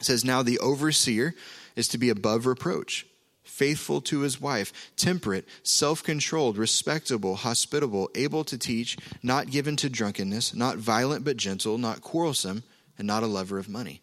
says, 0.00 0.24
Now 0.24 0.42
the 0.42 0.58
overseer 0.60 1.34
is 1.74 1.88
to 1.88 1.98
be 1.98 2.10
above 2.10 2.46
reproach, 2.46 3.06
faithful 3.42 4.00
to 4.02 4.20
his 4.20 4.40
wife, 4.40 4.72
temperate, 4.96 5.46
self 5.62 6.02
controlled, 6.02 6.56
respectable, 6.56 7.36
hospitable, 7.36 8.08
able 8.14 8.44
to 8.44 8.56
teach, 8.56 8.96
not 9.22 9.50
given 9.50 9.76
to 9.76 9.90
drunkenness, 9.90 10.54
not 10.54 10.76
violent 10.76 11.24
but 11.24 11.36
gentle, 11.36 11.78
not 11.78 12.00
quarrelsome, 12.00 12.62
and 12.96 13.06
not 13.06 13.22
a 13.22 13.26
lover 13.26 13.58
of 13.58 13.68
money. 13.68 14.00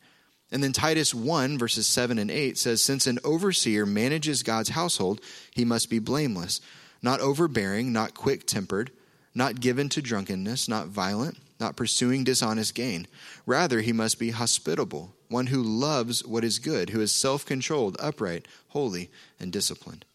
And 0.51 0.63
then 0.63 0.73
Titus 0.73 1.13
1, 1.13 1.57
verses 1.57 1.87
7 1.87 2.19
and 2.19 2.29
8 2.29 2.57
says, 2.57 2.83
Since 2.83 3.07
an 3.07 3.19
overseer 3.23 3.85
manages 3.85 4.43
God's 4.43 4.69
household, 4.69 5.19
he 5.51 5.65
must 5.65 5.89
be 5.89 5.99
blameless, 5.99 6.61
not 7.01 7.19
overbearing, 7.19 7.91
not 7.91 8.13
quick 8.13 8.45
tempered, 8.45 8.91
not 9.33 9.59
given 9.59 9.89
to 9.89 10.01
drunkenness, 10.01 10.69
not 10.69 10.87
violent, 10.87 11.37
not 11.59 11.75
pursuing 11.75 12.23
dishonest 12.23 12.75
gain. 12.75 13.07
Rather, 13.45 13.81
he 13.81 13.91
must 13.91 14.19
be 14.19 14.31
hospitable, 14.31 15.13
one 15.29 15.47
who 15.47 15.61
loves 15.61 16.25
what 16.25 16.43
is 16.43 16.59
good, 16.59 16.91
who 16.91 17.01
is 17.01 17.11
self 17.11 17.45
controlled, 17.45 17.97
upright, 17.99 18.47
holy, 18.69 19.09
and 19.39 19.51
disciplined. 19.51 20.05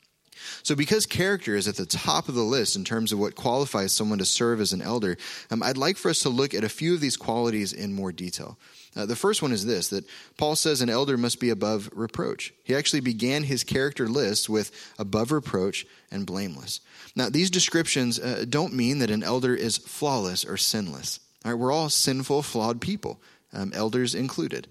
So, 0.62 0.74
because 0.74 1.06
character 1.06 1.54
is 1.54 1.68
at 1.68 1.76
the 1.76 1.86
top 1.86 2.28
of 2.28 2.34
the 2.34 2.42
list 2.42 2.76
in 2.76 2.84
terms 2.84 3.12
of 3.12 3.18
what 3.18 3.34
qualifies 3.34 3.92
someone 3.92 4.18
to 4.18 4.24
serve 4.24 4.60
as 4.60 4.72
an 4.72 4.80
elder, 4.80 5.16
um, 5.50 5.62
I'd 5.62 5.76
like 5.76 5.96
for 5.96 6.10
us 6.10 6.20
to 6.20 6.28
look 6.28 6.54
at 6.54 6.64
a 6.64 6.68
few 6.68 6.94
of 6.94 7.00
these 7.00 7.16
qualities 7.16 7.72
in 7.72 7.92
more 7.92 8.12
detail. 8.12 8.58
Uh, 8.96 9.06
the 9.06 9.16
first 9.16 9.40
one 9.40 9.52
is 9.52 9.64
this 9.64 9.88
that 9.88 10.04
Paul 10.36 10.56
says 10.56 10.80
an 10.80 10.90
elder 10.90 11.16
must 11.16 11.38
be 11.38 11.50
above 11.50 11.88
reproach. 11.92 12.52
He 12.64 12.74
actually 12.74 13.00
began 13.00 13.44
his 13.44 13.62
character 13.62 14.08
list 14.08 14.48
with 14.48 14.72
above 14.98 15.30
reproach 15.30 15.86
and 16.10 16.26
blameless. 16.26 16.80
Now, 17.14 17.28
these 17.28 17.50
descriptions 17.50 18.18
uh, 18.18 18.44
don't 18.48 18.74
mean 18.74 18.98
that 18.98 19.10
an 19.10 19.22
elder 19.22 19.54
is 19.54 19.78
flawless 19.78 20.44
or 20.44 20.56
sinless. 20.56 21.20
All 21.44 21.52
right, 21.52 21.58
we're 21.58 21.72
all 21.72 21.88
sinful, 21.88 22.42
flawed 22.42 22.80
people, 22.80 23.20
um, 23.52 23.72
elders 23.74 24.14
included. 24.14 24.66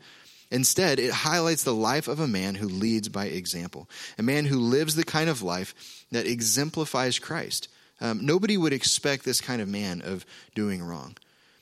Instead, 0.51 0.99
it 0.99 1.11
highlights 1.11 1.63
the 1.63 1.73
life 1.73 2.07
of 2.07 2.19
a 2.19 2.27
man 2.27 2.55
who 2.55 2.67
leads 2.67 3.07
by 3.07 3.25
example, 3.25 3.87
a 4.17 4.23
man 4.23 4.45
who 4.45 4.59
lives 4.59 4.95
the 4.95 5.03
kind 5.03 5.29
of 5.29 5.43
life 5.43 6.05
that 6.11 6.25
exemplifies 6.25 7.19
Christ. 7.19 7.69
Um, 8.01 8.25
nobody 8.25 8.57
would 8.57 8.73
expect 8.73 9.25
this 9.25 9.41
kind 9.41 9.61
of 9.61 9.67
man 9.67 10.01
of 10.01 10.25
doing 10.55 10.81
wrong. 10.81 11.15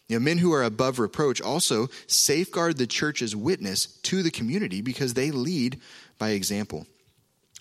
You 0.08 0.18
know, 0.18 0.24
men 0.24 0.38
who 0.38 0.54
are 0.54 0.64
above 0.64 1.00
reproach 1.00 1.42
also 1.42 1.90
safeguard 2.08 2.78
the 2.78 2.88
church's 2.88 3.36
witness 3.36 3.88
to 4.04 4.24
the 4.24 4.32
community 4.32 4.82
because 4.82 5.14
they 5.14 5.32
lead 5.32 5.80
by 6.18 6.30
example. 6.30 6.88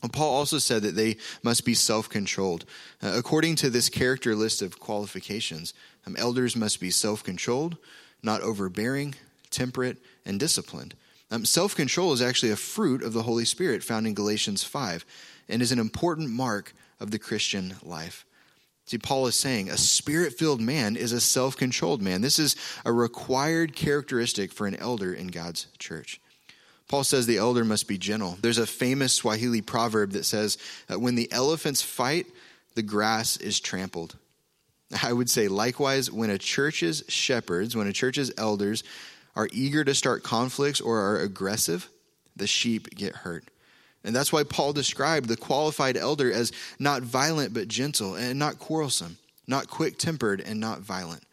And 0.03 0.13
Paul 0.13 0.35
also 0.35 0.59
said 0.59 0.83
that 0.83 0.95
they 0.95 1.17
must 1.43 1.65
be 1.65 1.75
self 1.75 2.09
controlled. 2.09 2.65
Uh, 3.03 3.15
according 3.17 3.57
to 3.57 3.71
this 3.71 3.89
character 3.89 4.35
list 4.37 4.63
of 4.63 4.79
qualifications, 4.79 5.75
um, 6.07 6.17
elders 6.17 6.55
must 6.55 6.81
be 6.81 6.91
self 6.91 7.25
controlled, 7.25 7.77
not 8.23 8.43
overbearing, 8.43 9.15
temperate, 9.51 9.97
and 10.25 10.39
disciplined. 10.39 10.95
Um, 11.31 11.45
self 11.45 11.75
control 11.75 12.13
is 12.13 12.23
actually 12.23 12.53
a 12.53 12.57
fruit 12.57 13.03
of 13.03 13.15
the 13.15 13.23
Holy 13.23 13.45
Spirit 13.45 13.83
found 13.83 14.07
in 14.07 14.15
Galatians 14.15 14.63
5 14.63 15.05
and 15.49 15.63
is 15.63 15.73
an 15.73 15.79
important 15.79 16.31
mark 16.31 16.75
of 17.01 17.11
the 17.11 17.19
Christian 17.19 17.77
life. 17.83 18.25
See, 18.87 18.99
Paul 18.99 19.27
is 19.27 19.35
saying 19.35 19.69
a 19.69 19.77
spirit 19.77 20.35
filled 20.35 20.61
man 20.61 20.97
is 20.97 21.13
a 21.13 21.21
self 21.21 21.57
controlled 21.57 22.01
man. 22.01 22.21
This 22.21 22.39
is 22.39 22.55
a 22.85 22.93
required 22.93 23.75
characteristic 23.75 24.53
for 24.53 24.67
an 24.67 24.77
elder 24.77 25.13
in 25.13 25.27
God's 25.27 25.67
church. 25.79 26.21
Paul 26.89 27.03
says 27.03 27.27
the 27.27 27.39
elder 27.39 27.65
must 27.65 27.89
be 27.89 27.99
gentle. 27.99 28.39
There's 28.41 28.59
a 28.59 28.67
famous 28.67 29.13
Swahili 29.13 29.61
proverb 29.61 30.13
that 30.13 30.25
says, 30.25 30.57
When 30.89 31.17
the 31.17 31.31
elephants 31.33 31.83
fight, 31.83 32.27
the 32.77 32.83
grass 32.83 33.37
is 33.37 33.59
trampled. 33.59 34.17
I 35.03 35.13
would 35.13 35.29
say, 35.29 35.49
likewise, 35.49 36.13
when 36.13 36.31
a 36.31 36.39
church's 36.39 37.03
shepherds, 37.09 37.75
when 37.75 37.89
a 37.89 37.93
church's 37.93 38.31
elders 38.39 38.85
are 39.35 39.49
eager 39.53 39.83
to 39.83 39.95
start 39.95 40.23
conflicts 40.23 40.81
or 40.81 41.01
are 41.01 41.19
aggressive, 41.19 41.89
the 42.37 42.47
sheep 42.47 42.95
get 42.95 43.17
hurt. 43.17 43.45
And 44.07 44.15
that's 44.15 44.33
why 44.33 44.45
Paul 44.45 44.73
described 44.73 45.29
the 45.29 45.37
qualified 45.37 45.97
elder 45.97 46.33
as 46.33 46.53
not 46.79 47.03
violent 47.03 47.53
but 47.53 47.67
gentle, 47.67 48.15
and 48.15 48.39
not 48.39 48.61
quarrelsome, 48.61 49.19
not 49.49 49.69
quick 49.69 49.99
tempered, 49.99 50.41
and 50.41 50.61
not 50.61 50.81
violent. 50.81 51.25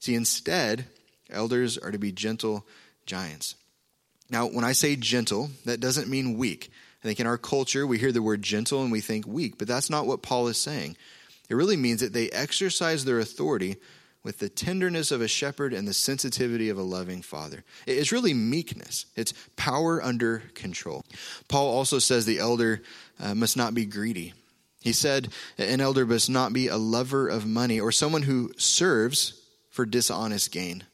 See, 0.00 0.16
instead, 0.16 0.86
elders 1.30 1.78
are 1.78 1.92
to 1.92 1.98
be 1.98 2.10
gentle 2.10 2.66
giants. 3.06 3.54
Now, 4.28 4.46
when 4.48 4.64
I 4.64 4.72
say 4.72 4.96
gentle, 4.96 5.50
that 5.66 5.78
doesn't 5.78 6.08
mean 6.08 6.36
weak. 6.36 6.72
I 7.02 7.06
think 7.06 7.20
in 7.20 7.28
our 7.28 7.38
culture, 7.38 7.86
we 7.86 7.98
hear 7.98 8.12
the 8.12 8.22
word 8.22 8.42
gentle 8.42 8.82
and 8.82 8.90
we 8.90 9.00
think 9.00 9.26
weak, 9.26 9.56
but 9.56 9.68
that's 9.68 9.88
not 9.88 10.06
what 10.06 10.20
Paul 10.20 10.48
is 10.48 10.58
saying. 10.58 10.96
It 11.48 11.54
really 11.54 11.76
means 11.76 12.00
that 12.00 12.12
they 12.12 12.28
exercise 12.30 13.04
their 13.04 13.20
authority 13.20 13.76
with 14.22 14.38
the 14.38 14.48
tenderness 14.48 15.10
of 15.10 15.20
a 15.20 15.28
shepherd 15.28 15.72
and 15.72 15.88
the 15.88 15.94
sensitivity 15.94 16.68
of 16.68 16.78
a 16.78 16.82
loving 16.82 17.22
father. 17.22 17.64
It's 17.86 18.12
really 18.12 18.34
meekness, 18.34 19.06
it's 19.16 19.32
power 19.56 20.02
under 20.02 20.42
control. 20.54 21.04
Paul 21.48 21.68
also 21.68 21.98
says 21.98 22.26
the 22.26 22.38
elder 22.38 22.82
uh, 23.18 23.34
must 23.34 23.56
not 23.56 23.74
be 23.74 23.86
greedy. 23.86 24.34
He 24.80 24.92
said 24.92 25.28
an 25.58 25.80
elder 25.80 26.06
must 26.06 26.30
not 26.30 26.52
be 26.52 26.68
a 26.68 26.76
lover 26.76 27.28
of 27.28 27.46
money 27.46 27.80
or 27.80 27.92
someone 27.92 28.22
who 28.22 28.52
serves 28.56 29.40
for 29.70 29.84
dishonest 29.84 30.52
gain. 30.52 30.84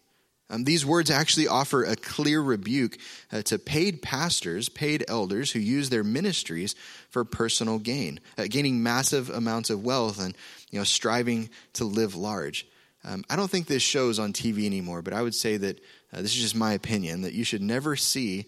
Um, 0.48 0.62
these 0.62 0.86
words 0.86 1.10
actually 1.10 1.48
offer 1.48 1.82
a 1.82 1.96
clear 1.96 2.40
rebuke 2.40 2.98
uh, 3.32 3.42
to 3.42 3.58
paid 3.58 4.00
pastors, 4.00 4.68
paid 4.68 5.04
elders 5.08 5.50
who 5.50 5.58
use 5.58 5.90
their 5.90 6.04
ministries 6.04 6.76
for 7.10 7.24
personal 7.24 7.78
gain, 7.78 8.20
uh, 8.38 8.44
gaining 8.48 8.80
massive 8.82 9.28
amounts 9.28 9.70
of 9.70 9.84
wealth 9.84 10.20
and 10.20 10.36
you 10.70 10.78
know 10.78 10.84
striving 10.84 11.50
to 11.74 11.84
live 11.84 12.14
large. 12.14 12.66
Um, 13.06 13.24
I 13.30 13.36
don't 13.36 13.50
think 13.50 13.66
this 13.66 13.82
shows 13.82 14.18
on 14.18 14.32
TV 14.32 14.66
anymore, 14.66 15.00
but 15.00 15.14
I 15.14 15.22
would 15.22 15.34
say 15.34 15.56
that 15.56 15.78
uh, 16.12 16.22
this 16.22 16.34
is 16.34 16.42
just 16.42 16.56
my 16.56 16.72
opinion 16.72 17.22
that 17.22 17.34
you 17.34 17.44
should 17.44 17.62
never 17.62 17.94
see 17.94 18.46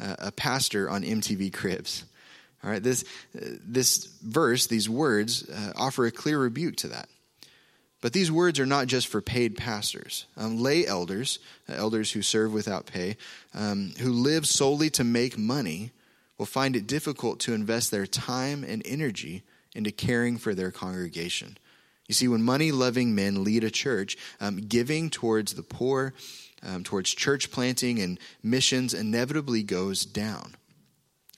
uh, 0.00 0.16
a 0.18 0.32
pastor 0.32 0.88
on 0.88 1.02
MTV 1.02 1.52
Cribs. 1.52 2.04
All 2.64 2.70
right, 2.70 2.82
this 2.82 3.04
uh, 3.36 3.44
this 3.62 4.06
verse, 4.22 4.66
these 4.66 4.88
words, 4.88 5.48
uh, 5.48 5.72
offer 5.76 6.06
a 6.06 6.10
clear 6.10 6.38
rebuke 6.38 6.76
to 6.76 6.88
that. 6.88 7.08
But 8.00 8.12
these 8.12 8.30
words 8.30 8.60
are 8.60 8.66
not 8.66 8.86
just 8.86 9.08
for 9.08 9.20
paid 9.20 9.56
pastors. 9.56 10.26
Um, 10.36 10.58
lay 10.58 10.86
elders, 10.86 11.38
uh, 11.68 11.74
elders 11.74 12.12
who 12.12 12.22
serve 12.22 12.52
without 12.52 12.86
pay, 12.86 13.16
um, 13.54 13.92
who 13.98 14.10
live 14.10 14.46
solely 14.46 14.88
to 14.90 15.04
make 15.04 15.36
money, 15.36 15.90
will 16.38 16.46
find 16.46 16.76
it 16.76 16.86
difficult 16.86 17.40
to 17.40 17.54
invest 17.54 17.90
their 17.90 18.06
time 18.06 18.64
and 18.64 18.82
energy 18.86 19.42
into 19.74 19.90
caring 19.90 20.38
for 20.38 20.54
their 20.54 20.70
congregation. 20.70 21.58
You 22.08 22.14
see, 22.14 22.26
when 22.26 22.42
money 22.42 22.72
loving 22.72 23.14
men 23.14 23.44
lead 23.44 23.64
a 23.64 23.70
church, 23.70 24.16
um, 24.40 24.56
giving 24.56 25.10
towards 25.10 25.54
the 25.54 25.62
poor, 25.62 26.14
um, 26.62 26.82
towards 26.82 27.14
church 27.14 27.50
planting 27.50 28.00
and 28.00 28.18
missions 28.42 28.94
inevitably 28.94 29.62
goes 29.62 30.04
down. 30.04 30.56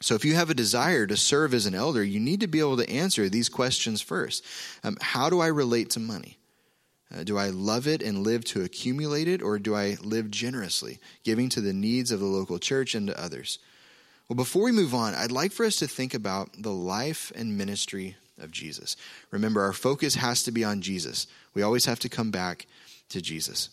So, 0.00 0.14
if 0.14 0.24
you 0.24 0.34
have 0.36 0.48
a 0.48 0.54
desire 0.54 1.06
to 1.06 1.16
serve 1.16 1.52
as 1.52 1.66
an 1.66 1.74
elder, 1.74 2.02
you 2.02 2.20
need 2.20 2.40
to 2.40 2.46
be 2.46 2.60
able 2.60 2.78
to 2.78 2.88
answer 2.88 3.28
these 3.28 3.50
questions 3.50 4.00
first. 4.00 4.44
Um, 4.82 4.96
how 5.00 5.28
do 5.28 5.40
I 5.40 5.48
relate 5.48 5.90
to 5.90 6.00
money? 6.00 6.38
Uh, 7.12 7.24
do 7.24 7.36
I 7.36 7.48
love 7.48 7.88
it 7.88 8.00
and 8.00 8.22
live 8.22 8.44
to 8.46 8.62
accumulate 8.62 9.26
it, 9.26 9.42
or 9.42 9.58
do 9.58 9.74
I 9.74 9.98
live 10.00 10.30
generously, 10.30 11.00
giving 11.24 11.48
to 11.50 11.60
the 11.60 11.72
needs 11.72 12.12
of 12.12 12.20
the 12.20 12.26
local 12.26 12.60
church 12.60 12.94
and 12.94 13.08
to 13.08 13.20
others? 13.20 13.58
Well, 14.28 14.36
before 14.36 14.62
we 14.62 14.72
move 14.72 14.94
on, 14.94 15.16
I'd 15.16 15.32
like 15.32 15.50
for 15.50 15.66
us 15.66 15.76
to 15.78 15.88
think 15.88 16.14
about 16.14 16.50
the 16.56 16.72
life 16.72 17.32
and 17.34 17.58
ministry 17.58 18.16
of 18.40 18.50
Jesus. 18.50 18.96
Remember, 19.30 19.62
our 19.62 19.72
focus 19.72 20.14
has 20.16 20.42
to 20.44 20.52
be 20.52 20.64
on 20.64 20.82
Jesus. 20.82 21.26
We 21.54 21.62
always 21.62 21.84
have 21.84 22.00
to 22.00 22.08
come 22.08 22.30
back 22.30 22.66
to 23.10 23.20
Jesus. 23.20 23.70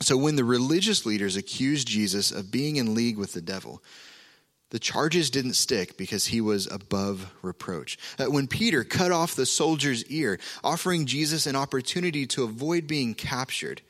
So 0.00 0.16
when 0.16 0.36
the 0.36 0.44
religious 0.44 1.06
leaders 1.06 1.36
accused 1.36 1.86
Jesus 1.86 2.32
of 2.32 2.50
being 2.50 2.76
in 2.76 2.94
league 2.94 3.16
with 3.16 3.32
the 3.32 3.40
devil, 3.40 3.82
the 4.70 4.80
charges 4.80 5.30
didn't 5.30 5.54
stick 5.54 5.96
because 5.96 6.26
he 6.26 6.40
was 6.40 6.66
above 6.66 7.32
reproach. 7.42 7.96
Uh, 8.18 8.24
when 8.24 8.48
Peter 8.48 8.82
cut 8.82 9.12
off 9.12 9.36
the 9.36 9.46
soldier's 9.46 10.04
ear, 10.06 10.40
offering 10.64 11.06
Jesus 11.06 11.46
an 11.46 11.54
opportunity 11.54 12.26
to 12.26 12.42
avoid 12.42 12.88
being 12.88 13.14
captured, 13.14 13.82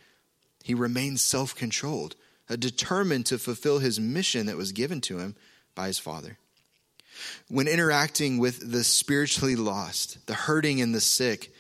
he 0.63 0.75
remained 0.75 1.21
self 1.21 1.55
controlled, 1.55 2.17
uh, 2.51 2.57
determined 2.57 3.25
to 3.27 3.39
fulfill 3.39 3.79
his 3.79 3.99
mission 3.99 4.45
that 4.47 4.59
was 4.59 4.73
given 4.73 5.01
to 5.03 5.19
him 5.19 5.37
by 5.75 5.87
his 5.87 5.99
Father. 5.99 6.37
When 7.49 7.69
interacting 7.69 8.39
with 8.39 8.73
the 8.73 8.85
spiritually 8.85 9.57
lost, 9.57 10.27
the 10.27 10.35
hurting, 10.35 10.81
and 10.81 10.95
the 10.95 11.01
sick, 11.01 11.53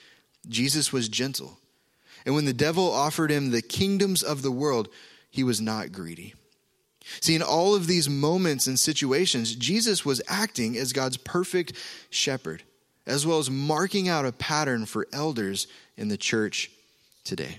Jesus 0.48 0.92
was 0.92 1.08
gentle. 1.08 1.58
And 2.26 2.34
when 2.34 2.44
the 2.44 2.52
devil 2.52 2.90
offered 2.90 3.30
him 3.30 3.50
the 3.50 3.62
kingdoms 3.62 4.22
of 4.22 4.42
the 4.42 4.50
world, 4.50 4.88
he 5.30 5.44
was 5.44 5.60
not 5.60 5.92
greedy. 5.92 6.34
See, 7.20 7.34
in 7.34 7.42
all 7.42 7.74
of 7.74 7.86
these 7.86 8.08
moments 8.08 8.66
and 8.66 8.78
situations, 8.78 9.54
Jesus 9.54 10.04
was 10.04 10.22
acting 10.26 10.76
as 10.76 10.92
God's 10.92 11.18
perfect 11.18 11.74
shepherd, 12.08 12.62
as 13.06 13.26
well 13.26 13.38
as 13.38 13.50
marking 13.50 14.08
out 14.08 14.24
a 14.24 14.32
pattern 14.32 14.86
for 14.86 15.06
elders 15.12 15.66
in 15.96 16.08
the 16.08 16.16
church 16.16 16.70
today. 17.24 17.58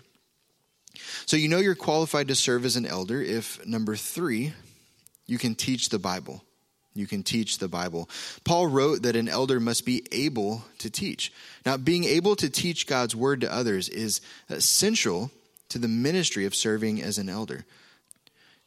So, 1.25 1.37
you 1.37 1.47
know 1.47 1.59
you're 1.59 1.75
qualified 1.75 2.29
to 2.29 2.35
serve 2.35 2.65
as 2.65 2.75
an 2.75 2.85
elder 2.85 3.21
if, 3.21 3.63
number 3.65 3.95
three, 3.95 4.53
you 5.27 5.37
can 5.37 5.53
teach 5.53 5.89
the 5.89 5.99
Bible. 5.99 6.43
You 6.95 7.07
can 7.07 7.23
teach 7.23 7.57
the 7.57 7.67
Bible. 7.67 8.09
Paul 8.45 8.67
wrote 8.67 9.01
that 9.03 9.17
an 9.17 9.27
elder 9.27 9.59
must 9.59 9.85
be 9.85 10.03
able 10.13 10.63
to 10.79 10.89
teach. 10.89 11.31
Now, 11.65 11.75
being 11.75 12.05
able 12.05 12.37
to 12.37 12.49
teach 12.49 12.87
God's 12.87 13.15
word 13.15 13.41
to 13.41 13.53
others 13.53 13.89
is 13.89 14.21
essential 14.49 15.29
to 15.69 15.77
the 15.77 15.89
ministry 15.89 16.45
of 16.45 16.55
serving 16.55 17.01
as 17.01 17.17
an 17.17 17.27
elder. 17.27 17.65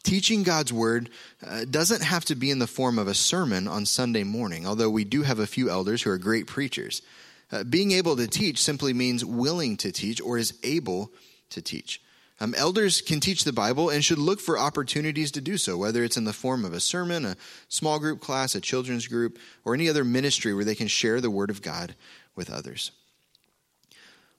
Teaching 0.05 0.43
God's 0.43 0.73
word 0.73 1.11
uh, 1.45 1.65
doesn't 1.65 2.03
have 2.03 2.25
to 2.27 2.35
be 2.35 2.51
in 2.51 2.59
the 2.59 2.67
form 2.67 2.99
of 2.99 3.09
a 3.09 3.15
sermon 3.15 3.67
on 3.67 3.87
Sunday 3.87 4.25
morning, 4.25 4.67
although 4.67 4.91
we 4.91 5.05
do 5.05 5.23
have 5.23 5.39
a 5.39 5.47
few 5.47 5.71
elders 5.71 6.03
who 6.03 6.11
are 6.11 6.19
great 6.19 6.47
preachers. 6.47 7.03
Uh, 7.51 7.65
being 7.65 7.93
able 7.93 8.15
to 8.17 8.27
teach 8.27 8.63
simply 8.63 8.93
means 8.93 9.25
willing 9.25 9.77
to 9.79 9.91
teach 9.91 10.21
or 10.21 10.37
is 10.37 10.55
able 10.63 11.11
to 11.51 11.63
teach. 11.63 12.03
Um, 12.41 12.55
elders 12.57 13.01
can 13.01 13.19
teach 13.19 13.43
the 13.43 13.53
Bible 13.53 13.91
and 13.91 14.05
should 14.05 14.19
look 14.19 14.41
for 14.41 14.59
opportunities 14.59 15.33
to 15.33 15.41
do 15.41 15.57
so, 15.57 15.77
whether 15.77 16.05
it's 16.05 16.17
in 16.17 16.25
the 16.25 16.33
form 16.33 16.65
of 16.65 16.73
a 16.73 16.81
sermon, 16.81 17.25
a 17.25 17.37
small 17.69 17.99
group 17.99 18.21
class, 18.21 18.55
a 18.55 18.61
children's 18.61 19.09
group, 19.09 19.39
or 19.65 19.75
any 19.75 19.89
other 19.89 20.05
ministry 20.05 20.55
where 20.55 20.65
they 20.65 20.77
can 20.77 20.87
share 20.87 21.21
the 21.21 21.31
Word 21.31 21.51
of 21.51 21.63
God 21.63 21.97
with 22.37 22.51
others. 22.51 22.93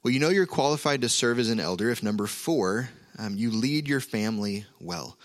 Well, 0.01 0.13
you 0.13 0.19
know 0.19 0.29
you're 0.29 0.45
qualified 0.45 1.01
to 1.01 1.09
serve 1.09 1.39
as 1.39 1.49
an 1.49 1.59
elder 1.59 1.89
if, 1.89 2.01
number 2.01 2.25
four, 2.25 2.89
um, 3.17 3.35
you 3.35 3.51
lead 3.51 3.87
your 3.89 3.99
family 3.99 4.65
well. 4.79 5.17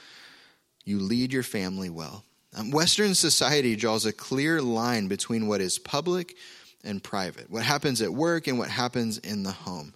You 0.84 0.98
lead 0.98 1.32
your 1.32 1.44
family 1.44 1.90
well. 1.90 2.24
Um, 2.56 2.72
Western 2.72 3.14
society 3.14 3.76
draws 3.76 4.04
a 4.04 4.12
clear 4.12 4.60
line 4.60 5.06
between 5.06 5.46
what 5.46 5.60
is 5.60 5.78
public 5.78 6.37
and 6.82 7.02
private, 7.02 7.48
what 7.50 7.62
happens 7.62 8.02
at 8.02 8.12
work 8.12 8.48
and 8.48 8.58
what 8.58 8.68
happens 8.68 9.18
in 9.18 9.44
the 9.44 9.52
home. 9.52 9.94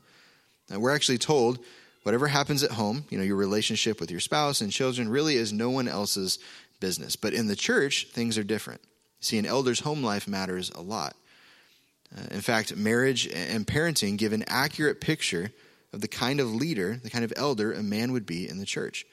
Now, 0.70 0.78
we're 0.78 0.94
actually 0.94 1.18
told 1.18 1.58
whatever 2.02 2.28
happens 2.28 2.62
at 2.62 2.72
home, 2.72 3.04
you 3.10 3.18
know, 3.18 3.24
your 3.24 3.36
relationship 3.36 4.00
with 4.00 4.10
your 4.10 4.20
spouse 4.20 4.60
and 4.60 4.72
children 4.72 5.08
really 5.08 5.36
is 5.36 5.52
no 5.52 5.70
one 5.70 5.88
else's 5.88 6.38
business. 6.80 7.16
But 7.16 7.34
in 7.34 7.48
the 7.48 7.56
church, 7.56 8.08
things 8.12 8.38
are 8.38 8.44
different. 8.44 8.80
See, 9.20 9.38
an 9.38 9.46
elder's 9.46 9.80
home 9.80 10.02
life 10.02 10.28
matters 10.28 10.70
a 10.70 10.80
lot. 10.80 11.16
Uh, 12.16 12.22
in 12.30 12.40
fact, 12.40 12.76
marriage 12.76 13.26
and 13.28 13.66
parenting 13.66 14.16
give 14.16 14.32
an 14.32 14.44
accurate 14.46 15.00
picture 15.00 15.50
of 15.92 16.00
the 16.00 16.08
kind 16.08 16.40
of 16.40 16.54
leader, 16.54 16.98
the 17.02 17.10
kind 17.10 17.24
of 17.24 17.32
elder 17.36 17.72
a 17.72 17.82
man 17.82 18.12
would 18.12 18.26
be 18.26 18.48
in 18.48 18.58
the 18.58 18.66
church. 18.66 19.04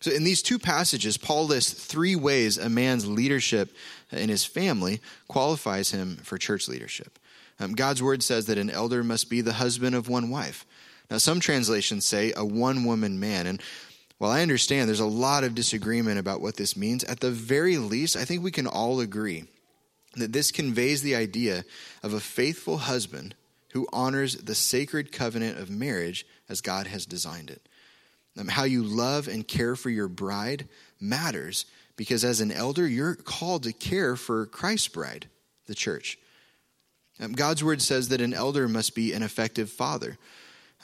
So, 0.00 0.10
in 0.10 0.24
these 0.24 0.42
two 0.42 0.58
passages, 0.58 1.16
Paul 1.16 1.46
lists 1.46 1.72
three 1.72 2.16
ways 2.16 2.58
a 2.58 2.68
man's 2.68 3.06
leadership 3.06 3.74
in 4.10 4.28
his 4.28 4.44
family 4.44 5.00
qualifies 5.28 5.90
him 5.90 6.16
for 6.16 6.38
church 6.38 6.68
leadership. 6.68 7.18
Um, 7.60 7.74
God's 7.74 8.02
word 8.02 8.22
says 8.22 8.46
that 8.46 8.58
an 8.58 8.70
elder 8.70 9.04
must 9.04 9.30
be 9.30 9.40
the 9.40 9.52
husband 9.54 9.94
of 9.94 10.08
one 10.08 10.28
wife. 10.30 10.66
Now, 11.10 11.18
some 11.18 11.40
translations 11.40 12.04
say 12.04 12.32
a 12.36 12.44
one 12.44 12.84
woman 12.84 13.20
man. 13.20 13.46
And 13.46 13.60
while 14.18 14.30
I 14.30 14.42
understand 14.42 14.88
there's 14.88 15.00
a 15.00 15.06
lot 15.06 15.44
of 15.44 15.54
disagreement 15.54 16.18
about 16.18 16.40
what 16.40 16.56
this 16.56 16.76
means, 16.76 17.04
at 17.04 17.20
the 17.20 17.30
very 17.30 17.76
least, 17.78 18.16
I 18.16 18.24
think 18.24 18.42
we 18.42 18.50
can 18.50 18.66
all 18.66 19.00
agree 19.00 19.44
that 20.16 20.32
this 20.32 20.50
conveys 20.50 21.02
the 21.02 21.16
idea 21.16 21.64
of 22.02 22.12
a 22.12 22.20
faithful 22.20 22.78
husband 22.78 23.34
who 23.72 23.88
honors 23.92 24.36
the 24.36 24.54
sacred 24.54 25.12
covenant 25.12 25.58
of 25.58 25.70
marriage 25.70 26.26
as 26.48 26.60
God 26.60 26.86
has 26.86 27.06
designed 27.06 27.50
it. 27.50 27.66
Um, 28.38 28.48
how 28.48 28.64
you 28.64 28.82
love 28.82 29.28
and 29.28 29.46
care 29.46 29.76
for 29.76 29.90
your 29.90 30.08
bride 30.08 30.68
matters 31.00 31.66
because 31.96 32.24
as 32.24 32.40
an 32.40 32.50
elder, 32.50 32.86
you're 32.86 33.14
called 33.14 33.64
to 33.64 33.72
care 33.72 34.16
for 34.16 34.46
Christ's 34.46 34.88
bride, 34.88 35.28
the 35.66 35.74
church. 35.74 36.18
Um, 37.20 37.32
God's 37.32 37.62
word 37.62 37.82
says 37.82 38.08
that 38.08 38.20
an 38.20 38.34
elder 38.34 38.68
must 38.68 38.94
be 38.94 39.12
an 39.12 39.22
effective 39.22 39.70
father. 39.70 40.18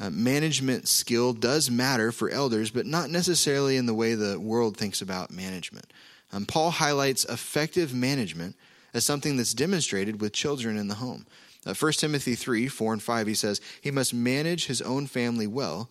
Uh, 0.00 0.10
management 0.10 0.86
skill 0.86 1.32
does 1.32 1.70
matter 1.70 2.12
for 2.12 2.30
elders, 2.30 2.70
but 2.70 2.86
not 2.86 3.10
necessarily 3.10 3.76
in 3.76 3.86
the 3.86 3.94
way 3.94 4.14
the 4.14 4.38
world 4.38 4.76
thinks 4.76 5.02
about 5.02 5.30
management. 5.30 5.92
Um, 6.32 6.46
Paul 6.46 6.70
highlights 6.70 7.24
effective 7.24 7.92
management 7.92 8.54
as 8.94 9.04
something 9.04 9.36
that's 9.36 9.54
demonstrated 9.54 10.20
with 10.20 10.32
children 10.32 10.76
in 10.76 10.88
the 10.88 10.96
home. 10.96 11.26
Uh, 11.66 11.74
1 11.74 11.92
Timothy 11.94 12.34
3 12.34 12.68
4 12.68 12.92
and 12.94 13.02
5, 13.02 13.26
he 13.26 13.34
says, 13.34 13.60
He 13.80 13.90
must 13.90 14.14
manage 14.14 14.66
his 14.66 14.80
own 14.82 15.06
family 15.06 15.46
well 15.46 15.88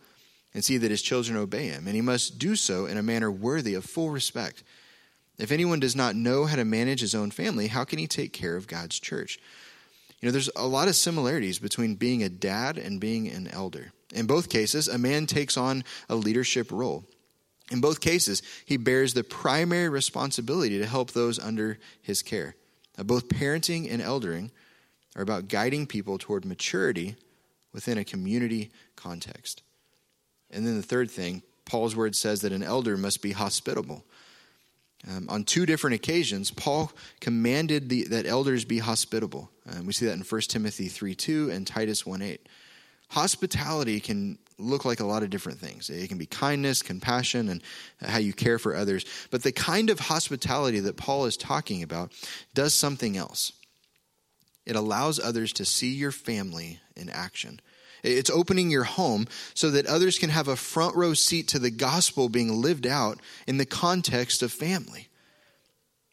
and 0.53 0.63
see 0.63 0.77
that 0.77 0.91
his 0.91 1.01
children 1.01 1.37
obey 1.37 1.67
him, 1.67 1.85
and 1.85 1.95
he 1.95 2.01
must 2.01 2.39
do 2.39 2.55
so 2.55 2.85
in 2.85 2.97
a 2.97 3.03
manner 3.03 3.29
worthy 3.29 3.73
of 3.73 3.85
full 3.85 4.09
respect. 4.09 4.63
If 5.37 5.51
anyone 5.51 5.79
does 5.79 5.95
not 5.95 6.15
know 6.15 6.45
how 6.45 6.55
to 6.55 6.65
manage 6.65 7.01
his 7.01 7.13
own 7.13 7.29
family, 7.29 7.67
how 7.67 7.83
can 7.83 7.99
he 7.99 8.07
take 8.07 8.33
care 8.33 8.55
of 8.55 8.65
God's 8.67 8.99
church? 8.99 9.37
You 10.19 10.27
know, 10.27 10.31
there's 10.31 10.49
a 10.55 10.65
lot 10.65 10.87
of 10.87 10.95
similarities 10.95 11.59
between 11.59 11.95
being 11.95 12.23
a 12.23 12.29
dad 12.29 12.77
and 12.77 12.99
being 12.99 13.27
an 13.27 13.47
elder. 13.49 13.91
In 14.13 14.25
both 14.25 14.49
cases, 14.49 14.87
a 14.87 14.97
man 14.97 15.25
takes 15.25 15.57
on 15.57 15.83
a 16.09 16.15
leadership 16.15 16.71
role. 16.71 17.05
In 17.71 17.81
both 17.81 17.99
cases, 17.99 18.41
he 18.65 18.77
bears 18.77 19.13
the 19.13 19.23
primary 19.23 19.89
responsibility 19.89 20.79
to 20.79 20.85
help 20.85 21.11
those 21.11 21.37
under 21.37 21.77
his 22.01 22.21
care. 22.21 22.55
Now, 22.97 23.03
both 23.03 23.27
parenting 23.27 23.91
and 23.91 24.01
eldering 24.01 24.51
are 25.15 25.21
about 25.21 25.49
guiding 25.49 25.85
people 25.87 26.17
toward 26.17 26.45
maturity 26.45 27.15
within 27.73 27.97
a 27.97 28.03
community 28.03 28.71
context. 28.95 29.61
And 30.49 30.65
then 30.65 30.77
the 30.77 30.83
third 30.83 31.11
thing, 31.11 31.43
Paul's 31.65 31.95
word 31.95 32.15
says 32.15 32.41
that 32.41 32.53
an 32.53 32.63
elder 32.63 32.95
must 32.95 33.21
be 33.21 33.33
hospitable. 33.33 34.05
Um, 35.07 35.27
on 35.29 35.43
two 35.43 35.65
different 35.65 35.95
occasions, 35.95 36.49
Paul 36.49 36.91
commanded 37.19 37.89
the, 37.89 38.05
that 38.05 38.25
elders 38.25 38.65
be 38.65 38.79
hospitable. 38.79 39.51
Um, 39.69 39.85
we 39.85 39.93
see 39.93 40.05
that 40.05 40.13
in 40.13 40.21
1 40.21 40.41
Timothy 40.41 40.87
3 40.87 41.13
2 41.13 41.51
and 41.51 41.67
Titus 41.67 42.05
1 42.05 42.21
8. 42.21 42.47
Hospitality 43.09 43.99
can 43.99 44.37
look 44.59 44.85
like 44.85 44.99
a 44.99 45.05
lot 45.05 45.23
of 45.23 45.29
different 45.29 45.59
things. 45.59 45.89
It 45.89 46.07
can 46.09 46.17
be 46.17 46.25
kindness, 46.25 46.81
compassion, 46.81 47.49
and 47.49 47.61
how 48.01 48.17
you 48.17 48.33
care 48.33 48.57
for 48.57 48.75
others. 48.75 49.05
But 49.29 49.43
the 49.43 49.51
kind 49.51 49.89
of 49.89 49.99
hospitality 49.99 50.79
that 50.81 50.97
Paul 50.97 51.25
is 51.25 51.37
talking 51.37 51.83
about 51.83 52.11
does 52.53 52.73
something 52.73 53.15
else. 53.15 53.53
It 54.65 54.75
allows 54.75 55.19
others 55.19 55.53
to 55.53 55.65
see 55.65 55.93
your 55.93 56.11
family 56.11 56.79
in 56.95 57.09
action. 57.09 57.61
It's 58.03 58.29
opening 58.29 58.69
your 58.69 58.83
home 58.83 59.27
so 59.53 59.71
that 59.71 59.85
others 59.85 60.17
can 60.17 60.29
have 60.29 60.47
a 60.47 60.55
front 60.55 60.95
row 60.95 61.13
seat 61.13 61.47
to 61.49 61.59
the 61.59 61.71
gospel 61.71 62.29
being 62.29 62.61
lived 62.61 62.85
out 62.85 63.19
in 63.47 63.57
the 63.57 63.65
context 63.65 64.41
of 64.41 64.51
family. 64.51 65.07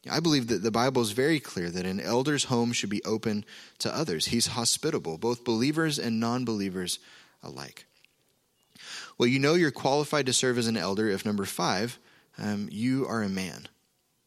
I 0.09 0.19
believe 0.19 0.47
that 0.47 0.61
the 0.61 0.71
Bible 0.71 1.01
is 1.01 1.11
very 1.11 1.39
clear 1.39 1.69
that 1.69 1.85
an 1.85 1.99
elder's 1.99 2.45
home 2.45 2.73
should 2.73 2.89
be 2.89 3.03
open 3.03 3.43
to 3.79 3.95
others. 3.95 4.27
He's 4.27 4.47
hospitable, 4.47 5.17
both 5.17 5.43
believers 5.43 5.97
and 5.97 6.19
non 6.19 6.45
believers 6.45 6.99
alike. 7.41 7.85
Well, 9.17 9.27
you 9.27 9.39
know 9.39 9.53
you're 9.53 9.71
qualified 9.71 10.25
to 10.25 10.33
serve 10.33 10.57
as 10.57 10.67
an 10.67 10.77
elder 10.77 11.07
if, 11.07 11.25
number 11.25 11.45
five, 11.45 11.97
um, 12.37 12.67
you 12.71 13.07
are 13.07 13.23
a 13.23 13.29
man. 13.29 13.67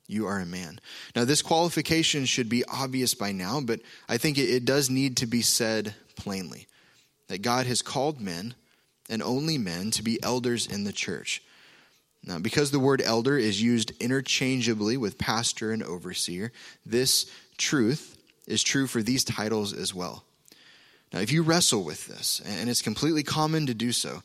You 0.07 0.27
are 0.27 0.39
a 0.39 0.47
man. 0.47 0.81
Now, 1.15 1.25
this 1.27 1.43
qualification 1.43 2.25
should 2.25 2.49
be 2.49 2.65
obvious 2.65 3.13
by 3.13 3.33
now, 3.33 3.61
but 3.61 3.81
I 4.09 4.17
think 4.17 4.39
it, 4.39 4.49
it 4.49 4.65
does 4.65 4.89
need 4.89 5.19
to 5.19 5.27
be 5.27 5.43
said 5.43 5.95
plainly 6.17 6.67
that 7.29 7.43
God 7.43 7.67
has 7.67 7.83
called 7.83 8.21
men 8.21 8.55
and 9.11 9.23
only 9.23 9.59
men 9.59 9.91
to 9.93 10.03
be 10.03 10.23
elders 10.23 10.67
in 10.67 10.85
the 10.85 10.93
church. 10.93 11.43
Now, 12.25 12.39
because 12.39 12.71
the 12.71 12.81
word 12.81 13.01
elder 13.01 13.39
is 13.39 13.63
used 13.63 13.93
interchangeably 14.01 14.97
with 14.97 15.19
pastor 15.19 15.73
and 15.73 15.83
overseer, 15.83 16.53
this 16.85 17.27
truth 17.57 18.19
is 18.47 18.63
true 18.63 18.87
for 18.87 19.03
these 19.03 19.25
titles 19.25 19.73
as 19.73 19.95
well. 19.95 20.25
Now, 21.13 21.21
if 21.21 21.33
you 21.33 21.43
wrestle 21.43 21.85
with 21.85 22.07
this, 22.07 22.43
and 22.45 22.69
it's 22.69 22.83
completely 22.83 23.23
common 23.23 23.67
to 23.67 23.75
do 23.75 23.93
so, 23.93 24.23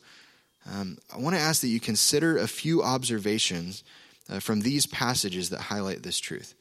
um, 0.70 0.98
I 1.14 1.18
want 1.18 1.36
to 1.36 1.40
ask 1.40 1.60
that 1.60 1.68
you 1.68 1.80
consider 1.80 2.36
a 2.36 2.48
few 2.48 2.82
observations 2.82 3.84
uh, 4.30 4.40
from 4.40 4.60
these 4.60 4.86
passages 4.86 5.50
that 5.50 5.60
highlight 5.60 6.02
this 6.02 6.18
truth. 6.18 6.54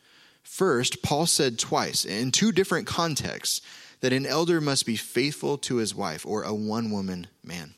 First, 0.43 1.01
Paul 1.01 1.25
said 1.25 1.57
twice, 1.57 2.05
in 2.05 2.31
two 2.31 2.51
different 2.51 2.85
contexts, 2.85 3.61
that 4.01 4.13
an 4.13 4.25
elder 4.25 4.59
must 4.59 4.85
be 4.85 4.97
faithful 4.97 5.57
to 5.59 5.77
his 5.77 5.95
wife, 5.95 6.25
or 6.25 6.43
a 6.43 6.53
one 6.53 6.91
woman 6.91 7.27
man. 7.43 7.75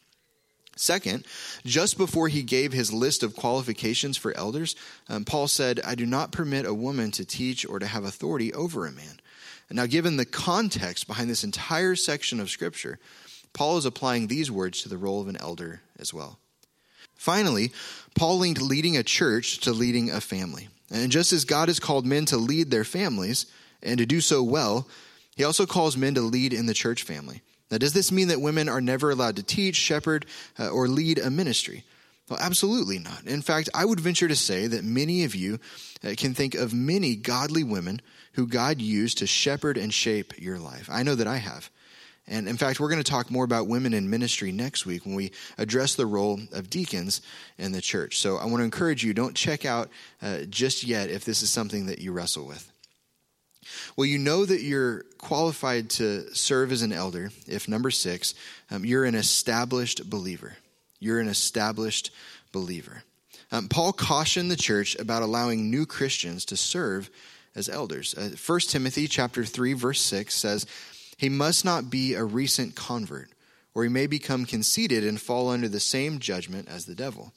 Second, 0.75 1.25
just 1.65 1.97
before 1.97 2.27
he 2.27 2.43
gave 2.43 2.73
his 2.73 2.91
list 2.91 3.23
of 3.23 3.35
qualifications 3.35 4.17
for 4.17 4.35
elders, 4.35 4.75
um, 5.07 5.23
Paul 5.23 5.47
said, 5.47 5.79
I 5.85 5.95
do 5.95 6.05
not 6.05 6.33
permit 6.33 6.65
a 6.65 6.73
woman 6.73 7.11
to 7.11 7.23
teach 7.25 7.65
or 7.65 7.79
to 7.79 7.87
have 7.87 8.03
authority 8.03 8.53
over 8.53 8.85
a 8.85 8.91
man. 8.91 9.19
Now, 9.71 9.85
given 9.85 10.17
the 10.17 10.25
context 10.25 11.07
behind 11.07 11.29
this 11.29 11.43
entire 11.43 11.95
section 11.95 12.39
of 12.39 12.49
Scripture, 12.49 12.99
Paul 13.53 13.77
is 13.77 13.85
applying 13.85 14.27
these 14.27 14.51
words 14.51 14.83
to 14.83 14.89
the 14.89 14.97
role 14.97 15.21
of 15.21 15.27
an 15.27 15.37
elder 15.37 15.81
as 15.97 16.13
well. 16.13 16.39
Finally, 17.15 17.71
Paul 18.13 18.37
linked 18.39 18.61
leading 18.61 18.97
a 18.97 19.03
church 19.03 19.59
to 19.59 19.71
leading 19.71 20.11
a 20.11 20.21
family. 20.21 20.67
And 20.91 21.11
just 21.11 21.33
as 21.33 21.45
God 21.45 21.69
has 21.69 21.79
called 21.79 22.05
men 22.05 22.25
to 22.25 22.37
lead 22.37 22.69
their 22.69 22.83
families 22.83 23.47
and 23.81 23.97
to 23.97 24.05
do 24.05 24.21
so 24.21 24.43
well, 24.43 24.87
he 25.35 25.43
also 25.43 25.65
calls 25.65 25.97
men 25.97 26.13
to 26.15 26.21
lead 26.21 26.53
in 26.53 26.65
the 26.65 26.73
church 26.73 27.03
family. 27.03 27.41
Now, 27.71 27.77
does 27.77 27.93
this 27.93 28.11
mean 28.11 28.27
that 28.27 28.41
women 28.41 28.69
are 28.69 28.81
never 28.81 29.09
allowed 29.09 29.37
to 29.37 29.43
teach, 29.43 29.75
shepherd, 29.75 30.25
uh, 30.59 30.69
or 30.69 30.87
lead 30.87 31.17
a 31.17 31.29
ministry? 31.29 31.83
Well, 32.29 32.39
absolutely 32.41 32.99
not. 32.99 33.25
In 33.25 33.41
fact, 33.41 33.69
I 33.73 33.85
would 33.85 33.99
venture 33.99 34.27
to 34.27 34.35
say 34.35 34.67
that 34.67 34.83
many 34.83 35.23
of 35.23 35.35
you 35.35 35.59
uh, 36.03 36.13
can 36.17 36.33
think 36.33 36.55
of 36.55 36.73
many 36.73 37.15
godly 37.15 37.63
women 37.63 38.01
who 38.33 38.47
God 38.47 38.81
used 38.81 39.19
to 39.19 39.27
shepherd 39.27 39.77
and 39.77 39.93
shape 39.93 40.39
your 40.39 40.57
life. 40.57 40.89
I 40.91 41.03
know 41.03 41.15
that 41.15 41.27
I 41.27 41.37
have. 41.37 41.69
And 42.27 42.47
in 42.47 42.57
fact, 42.57 42.79
we're 42.79 42.89
going 42.89 43.03
to 43.03 43.09
talk 43.09 43.29
more 43.29 43.45
about 43.45 43.67
women 43.67 43.93
in 43.93 44.09
ministry 44.09 44.51
next 44.51 44.87
week 44.87 45.05
when 45.05 45.13
we 45.13 45.31
address 45.59 45.93
the 45.93 46.07
role 46.07 46.39
of 46.51 46.71
deacons 46.71 47.21
in 47.59 47.71
the 47.71 47.81
church. 47.81 48.17
So 48.17 48.37
I 48.37 48.45
want 48.45 48.57
to 48.57 48.63
encourage 48.63 49.03
you 49.03 49.13
don't 49.13 49.35
check 49.35 49.63
out 49.63 49.89
uh, 50.23 50.39
just 50.49 50.83
yet 50.83 51.11
if 51.11 51.23
this 51.23 51.43
is 51.43 51.51
something 51.51 51.85
that 51.85 51.99
you 51.99 52.11
wrestle 52.11 52.47
with. 52.47 52.71
Well, 53.95 54.05
you 54.05 54.17
know 54.17 54.45
that 54.45 54.61
you're 54.61 55.03
qualified 55.17 55.89
to 55.91 56.33
serve 56.35 56.71
as 56.71 56.81
an 56.81 56.91
elder 56.91 57.31
if, 57.47 57.67
number 57.67 57.91
six, 57.91 58.33
um, 58.71 58.85
you're 58.85 59.05
an 59.05 59.15
established 59.15 60.09
believer. 60.09 60.57
You're 60.99 61.19
an 61.19 61.27
established 61.27 62.11
believer. 62.51 63.03
Um, 63.51 63.67
Paul 63.67 63.93
cautioned 63.93 64.49
the 64.49 64.55
church 64.55 64.95
about 64.97 65.21
allowing 65.21 65.69
new 65.69 65.85
Christians 65.85 66.45
to 66.45 66.57
serve 66.57 67.09
as 67.55 67.69
elders. 67.69 68.15
Uh, 68.15 68.31
1 68.45 68.59
Timothy 68.61 69.07
chapter 69.07 69.45
3 69.45 69.73
verse 69.73 70.01
6 70.01 70.33
says, 70.33 70.65
he 71.17 71.29
must 71.29 71.63
not 71.63 71.89
be 71.89 72.13
a 72.13 72.23
recent 72.23 72.75
convert, 72.75 73.29
or 73.73 73.83
he 73.83 73.89
may 73.89 74.07
become 74.07 74.45
conceited 74.45 75.03
and 75.03 75.19
fall 75.19 75.49
under 75.49 75.69
the 75.69 75.79
same 75.79 76.19
judgment 76.19 76.67
as 76.67 76.85
the 76.85 76.95
devil. 76.95 77.33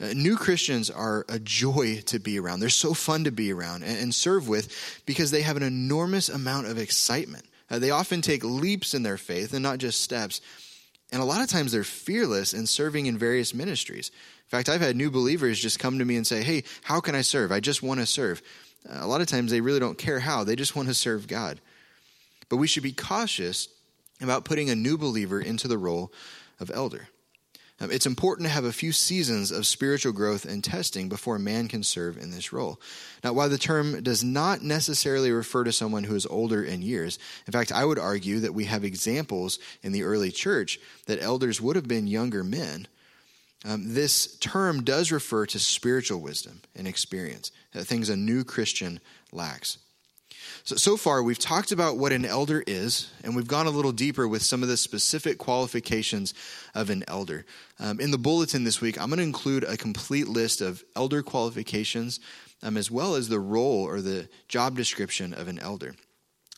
Uh, 0.00 0.12
new 0.14 0.36
Christians 0.36 0.90
are 0.90 1.24
a 1.28 1.38
joy 1.38 2.00
to 2.06 2.18
be 2.18 2.38
around. 2.38 2.60
They're 2.60 2.70
so 2.70 2.94
fun 2.94 3.24
to 3.24 3.32
be 3.32 3.52
around 3.52 3.84
and, 3.84 4.14
serve 4.14 4.48
with 4.48 5.02
because 5.06 5.30
they 5.30 5.42
have 5.42 5.56
an 5.56 5.62
enormous 5.62 6.28
amount 6.28 6.66
of 6.66 6.78
excitement. 6.78 7.44
Uh, 7.70 7.78
they 7.78 7.90
often 7.90 8.20
take 8.20 8.44
leaps 8.44 8.94
in 8.94 9.02
their 9.02 9.16
faith 9.16 9.52
and 9.52 9.62
not 9.62 9.78
just 9.78 10.00
steps. 10.00 10.40
And 11.12 11.20
a 11.20 11.26
lot 11.26 11.42
of 11.42 11.48
times 11.48 11.72
they're 11.72 11.84
fearless 11.84 12.54
in 12.54 12.66
serving 12.66 13.06
in 13.06 13.18
various 13.18 13.54
ministries. 13.54 14.08
In 14.08 14.48
fact, 14.48 14.68
I've 14.68 14.80
had 14.80 14.96
new 14.96 15.10
believers 15.10 15.60
just 15.60 15.78
come 15.78 15.98
to 15.98 16.04
me 16.04 16.16
and 16.16 16.26
say, 16.26 16.42
Hey, 16.42 16.64
how 16.82 17.00
can 17.00 17.14
I 17.14 17.22
serve? 17.22 17.52
I 17.52 17.60
just 17.60 17.82
want 17.82 18.00
to 18.00 18.06
serve. 18.06 18.42
Uh, 18.88 18.98
a 19.00 19.06
lot 19.06 19.20
of 19.20 19.26
times 19.26 19.50
they 19.50 19.60
really 19.60 19.80
don't 19.80 19.98
care 19.98 20.20
how, 20.20 20.42
they 20.44 20.56
just 20.56 20.74
want 20.74 20.88
to 20.88 20.94
serve 20.94 21.28
God. 21.28 21.60
But 22.48 22.56
we 22.56 22.66
should 22.66 22.82
be 22.82 22.92
cautious 22.92 23.68
about 24.20 24.44
putting 24.44 24.70
a 24.70 24.74
new 24.74 24.98
believer 24.98 25.40
into 25.40 25.68
the 25.68 25.78
role 25.78 26.12
of 26.60 26.70
elder. 26.72 27.08
Um, 27.82 27.90
it's 27.90 28.06
important 28.06 28.46
to 28.46 28.52
have 28.52 28.64
a 28.64 28.72
few 28.72 28.92
seasons 28.92 29.50
of 29.50 29.66
spiritual 29.66 30.12
growth 30.12 30.44
and 30.44 30.62
testing 30.62 31.08
before 31.08 31.34
a 31.34 31.40
man 31.40 31.66
can 31.66 31.82
serve 31.82 32.16
in 32.16 32.30
this 32.30 32.52
role. 32.52 32.80
Now, 33.24 33.32
while 33.32 33.48
the 33.48 33.58
term 33.58 34.04
does 34.04 34.22
not 34.22 34.62
necessarily 34.62 35.32
refer 35.32 35.64
to 35.64 35.72
someone 35.72 36.04
who 36.04 36.14
is 36.14 36.24
older 36.26 36.62
in 36.62 36.80
years, 36.80 37.18
in 37.44 37.52
fact, 37.52 37.72
I 37.72 37.84
would 37.84 37.98
argue 37.98 38.38
that 38.38 38.54
we 38.54 38.66
have 38.66 38.84
examples 38.84 39.58
in 39.82 39.90
the 39.90 40.04
early 40.04 40.30
church 40.30 40.78
that 41.06 41.20
elders 41.20 41.60
would 41.60 41.74
have 41.74 41.88
been 41.88 42.06
younger 42.06 42.44
men. 42.44 42.86
Um, 43.64 43.94
this 43.94 44.36
term 44.36 44.84
does 44.84 45.10
refer 45.10 45.46
to 45.46 45.58
spiritual 45.58 46.20
wisdom 46.20 46.62
and 46.76 46.86
experience, 46.86 47.50
things 47.74 48.08
a 48.08 48.16
new 48.16 48.44
Christian 48.44 49.00
lacks. 49.32 49.78
So, 50.64 50.76
so 50.76 50.96
far, 50.96 51.22
we've 51.22 51.38
talked 51.38 51.72
about 51.72 51.96
what 51.96 52.12
an 52.12 52.24
elder 52.24 52.62
is, 52.66 53.10
and 53.24 53.34
we've 53.34 53.46
gone 53.46 53.66
a 53.66 53.70
little 53.70 53.92
deeper 53.92 54.28
with 54.28 54.42
some 54.42 54.62
of 54.62 54.68
the 54.68 54.76
specific 54.76 55.38
qualifications 55.38 56.34
of 56.74 56.90
an 56.90 57.04
elder. 57.08 57.44
Um, 57.80 58.00
in 58.00 58.10
the 58.10 58.18
bulletin 58.18 58.64
this 58.64 58.80
week, 58.80 59.00
I'm 59.00 59.08
going 59.08 59.18
to 59.18 59.24
include 59.24 59.64
a 59.64 59.76
complete 59.76 60.28
list 60.28 60.60
of 60.60 60.84
elder 60.94 61.22
qualifications, 61.22 62.20
um, 62.62 62.76
as 62.76 62.90
well 62.90 63.14
as 63.14 63.28
the 63.28 63.40
role 63.40 63.84
or 63.84 64.00
the 64.00 64.28
job 64.48 64.76
description 64.76 65.34
of 65.34 65.48
an 65.48 65.58
elder. 65.58 65.94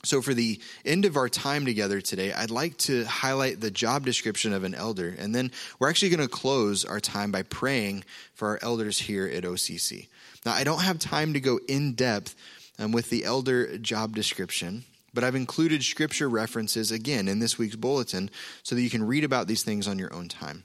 So, 0.04 0.20
for 0.20 0.34
the 0.34 0.60
end 0.84 1.06
of 1.06 1.16
our 1.16 1.30
time 1.30 1.64
together 1.64 2.00
today, 2.00 2.32
I'd 2.32 2.50
like 2.50 2.76
to 2.78 3.04
highlight 3.04 3.60
the 3.60 3.70
job 3.70 4.04
description 4.04 4.52
of 4.52 4.62
an 4.62 4.74
elder, 4.74 5.14
and 5.18 5.34
then 5.34 5.50
we're 5.78 5.88
actually 5.88 6.10
going 6.10 6.28
to 6.28 6.28
close 6.28 6.84
our 6.84 7.00
time 7.00 7.32
by 7.32 7.42
praying 7.42 8.04
for 8.34 8.48
our 8.48 8.58
elders 8.60 8.98
here 8.98 9.26
at 9.26 9.44
OCC. 9.44 10.08
Now, 10.44 10.52
I 10.52 10.64
don't 10.64 10.82
have 10.82 10.98
time 10.98 11.32
to 11.32 11.40
go 11.40 11.58
in 11.68 11.94
depth 11.94 12.36
um, 12.78 12.92
with 12.92 13.10
the 13.10 13.24
elder 13.24 13.78
job 13.78 14.14
description. 14.14 14.84
But 15.12 15.22
I've 15.22 15.36
included 15.36 15.84
scripture 15.84 16.28
references 16.28 16.90
again 16.90 17.28
in 17.28 17.38
this 17.38 17.56
week's 17.56 17.76
bulletin 17.76 18.30
so 18.62 18.74
that 18.74 18.82
you 18.82 18.90
can 18.90 19.06
read 19.06 19.22
about 19.22 19.46
these 19.46 19.62
things 19.62 19.86
on 19.86 19.98
your 19.98 20.12
own 20.12 20.28
time. 20.28 20.64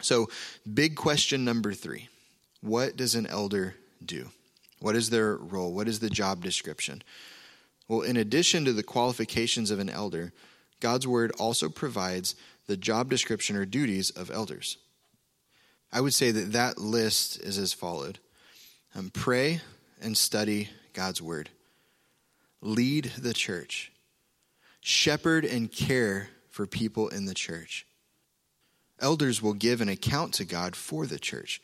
So, 0.00 0.28
big 0.72 0.96
question 0.96 1.44
number 1.44 1.72
three 1.72 2.08
What 2.60 2.96
does 2.96 3.14
an 3.14 3.26
elder 3.26 3.74
do? 4.04 4.30
What 4.80 4.96
is 4.96 5.10
their 5.10 5.36
role? 5.36 5.72
What 5.72 5.88
is 5.88 6.00
the 6.00 6.10
job 6.10 6.42
description? 6.42 7.02
Well, 7.88 8.02
in 8.02 8.16
addition 8.16 8.64
to 8.64 8.72
the 8.72 8.82
qualifications 8.82 9.70
of 9.70 9.78
an 9.78 9.90
elder, 9.90 10.32
God's 10.80 11.06
word 11.06 11.32
also 11.38 11.68
provides 11.68 12.34
the 12.66 12.76
job 12.76 13.10
description 13.10 13.56
or 13.56 13.64
duties 13.64 14.10
of 14.10 14.30
elders. 14.30 14.78
I 15.92 16.00
would 16.00 16.14
say 16.14 16.30
that 16.30 16.52
that 16.52 16.78
list 16.78 17.40
is 17.40 17.58
as 17.58 17.72
followed 17.72 18.18
um, 18.94 19.10
pray 19.10 19.60
and 20.00 20.16
study 20.16 20.70
God's 20.92 21.22
word. 21.22 21.50
Lead 22.60 23.12
the 23.18 23.34
church. 23.34 23.92
Shepherd 24.80 25.44
and 25.44 25.70
care 25.70 26.28
for 26.48 26.66
people 26.66 27.08
in 27.08 27.24
the 27.26 27.34
church. 27.34 27.86
Elders 29.00 29.42
will 29.42 29.54
give 29.54 29.80
an 29.80 29.88
account 29.88 30.34
to 30.34 30.44
God 30.44 30.76
for 30.76 31.06
the 31.06 31.18
church. 31.18 31.60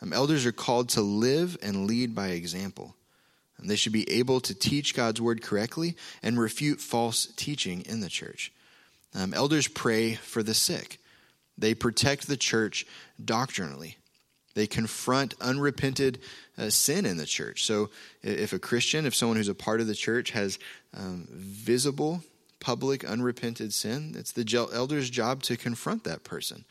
Um, 0.00 0.12
elders 0.12 0.46
are 0.46 0.52
called 0.52 0.88
to 0.90 1.02
live 1.02 1.58
and 1.62 1.86
lead 1.86 2.14
by 2.14 2.28
example. 2.28 2.96
And 3.58 3.68
they 3.68 3.76
should 3.76 3.92
be 3.92 4.10
able 4.10 4.40
to 4.40 4.54
teach 4.54 4.94
God's 4.94 5.20
word 5.20 5.42
correctly 5.42 5.96
and 6.22 6.40
refute 6.40 6.80
false 6.80 7.26
teaching 7.36 7.82
in 7.82 8.00
the 8.00 8.08
church. 8.08 8.52
Um, 9.14 9.34
elders 9.34 9.68
pray 9.68 10.14
for 10.14 10.42
the 10.42 10.54
sick. 10.54 10.98
They 11.58 11.74
protect 11.74 12.26
the 12.26 12.38
church 12.38 12.86
doctrinally. 13.22 13.98
They 14.60 14.66
confront 14.66 15.32
unrepented 15.40 16.18
uh, 16.58 16.68
sin 16.68 17.06
in 17.06 17.16
the 17.16 17.24
church. 17.24 17.64
So, 17.64 17.88
if 18.22 18.52
a 18.52 18.58
Christian, 18.58 19.06
if 19.06 19.14
someone 19.14 19.38
who's 19.38 19.48
a 19.48 19.54
part 19.54 19.80
of 19.80 19.86
the 19.86 19.94
church 19.94 20.32
has 20.32 20.58
um, 20.94 21.26
visible, 21.30 22.22
public, 22.60 23.02
unrepented 23.02 23.72
sin, 23.72 24.14
it's 24.18 24.32
the 24.32 24.68
elder's 24.70 25.08
job 25.08 25.42
to 25.44 25.56
confront 25.56 26.04
that 26.04 26.24
person. 26.24 26.66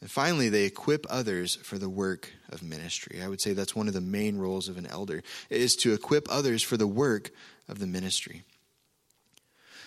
And 0.00 0.08
finally, 0.08 0.48
they 0.48 0.66
equip 0.66 1.04
others 1.10 1.56
for 1.56 1.78
the 1.78 1.88
work 1.88 2.30
of 2.50 2.62
ministry. 2.62 3.20
I 3.20 3.26
would 3.26 3.40
say 3.40 3.54
that's 3.54 3.74
one 3.74 3.88
of 3.88 3.94
the 3.94 4.00
main 4.00 4.38
roles 4.38 4.68
of 4.68 4.78
an 4.78 4.86
elder 4.86 5.24
is 5.50 5.74
to 5.78 5.94
equip 5.94 6.28
others 6.30 6.62
for 6.62 6.76
the 6.76 6.86
work 6.86 7.32
of 7.68 7.80
the 7.80 7.88
ministry. 7.88 8.44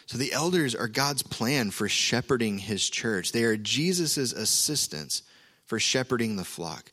So 0.07 0.17
the 0.17 0.33
elders 0.33 0.75
are 0.75 0.89
God's 0.89 1.23
plan 1.23 1.71
for 1.71 1.87
shepherding 1.87 2.57
his 2.57 2.89
church. 2.89 3.31
They 3.31 3.45
are 3.45 3.55
Jesus' 3.55 4.17
assistants 4.17 5.21
for 5.67 5.79
shepherding 5.79 6.37
the 6.37 6.45
flock. 6.45 6.91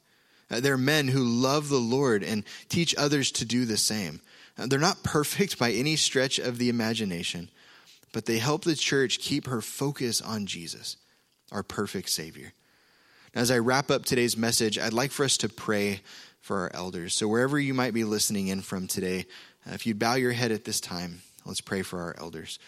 Uh, 0.55 0.61
they're 0.61 0.79
men 0.79 1.09
who 1.09 1.25
love 1.25 1.69
the 1.69 1.81
Lord 1.81 2.23
and 2.23 2.45
teach 2.69 2.95
others 2.97 3.33
to 3.33 3.45
do 3.45 3.65
the 3.65 3.77
same. 3.77 4.21
Uh, 4.57 4.67
they're 4.67 4.79
not 4.79 5.03
perfect 5.03 5.59
by 5.59 5.73
any 5.73 5.97
stretch 5.97 6.39
of 6.39 6.59
the 6.59 6.69
imagination, 6.69 7.49
but 8.13 8.27
they 8.27 8.39
help 8.39 8.63
the 8.63 8.77
church 8.77 9.19
keep 9.19 9.49
her 9.49 9.61
focus 9.61 10.21
on 10.21 10.47
Jesus, 10.47 10.97
our 11.51 11.65
perfect 11.65 12.09
Savior. 12.09 12.53
Now, 13.35 13.41
As 13.41 13.51
I 13.51 13.59
wrap 13.59 13.91
up 13.91 14.05
today's 14.05 14.37
message, 14.37 14.79
I'd 14.79 14.93
like 14.93 15.11
for 15.11 15.25
us 15.25 15.37
to 15.39 15.49
pray 15.49 16.03
for 16.41 16.59
our 16.59 16.71
elders. 16.73 17.17
So, 17.17 17.27
wherever 17.27 17.59
you 17.59 17.75
might 17.75 17.95
be 17.95 18.05
listening 18.05 18.47
in 18.47 18.61
from 18.61 18.87
today, 18.87 19.27
uh, 19.69 19.73
if 19.75 19.87
you'd 19.87 19.99
bow 19.99 20.15
your 20.15 20.33
head 20.33 20.53
at 20.53 20.65
this 20.65 20.81
time, 20.81 21.23
let's 21.45 21.61
pray 21.61 21.83
for 21.83 22.01
our 22.01 22.15
elders. 22.19 22.61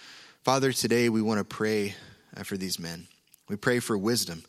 Father, 0.43 0.73
today 0.73 1.09
we 1.09 1.23
want 1.23 1.39
to 1.39 1.45
pray 1.45 1.95
for 2.43 2.57
these 2.57 2.81
men. 2.81 3.07
We 3.49 3.57
pray 3.57 3.79
for 3.79 3.97
wisdom, 3.97 4.43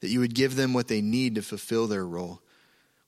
that 0.00 0.08
you 0.08 0.20
would 0.20 0.34
give 0.34 0.54
them 0.54 0.72
what 0.72 0.88
they 0.88 1.00
need 1.00 1.34
to 1.34 1.42
fulfill 1.42 1.88
their 1.88 2.06
role. 2.06 2.40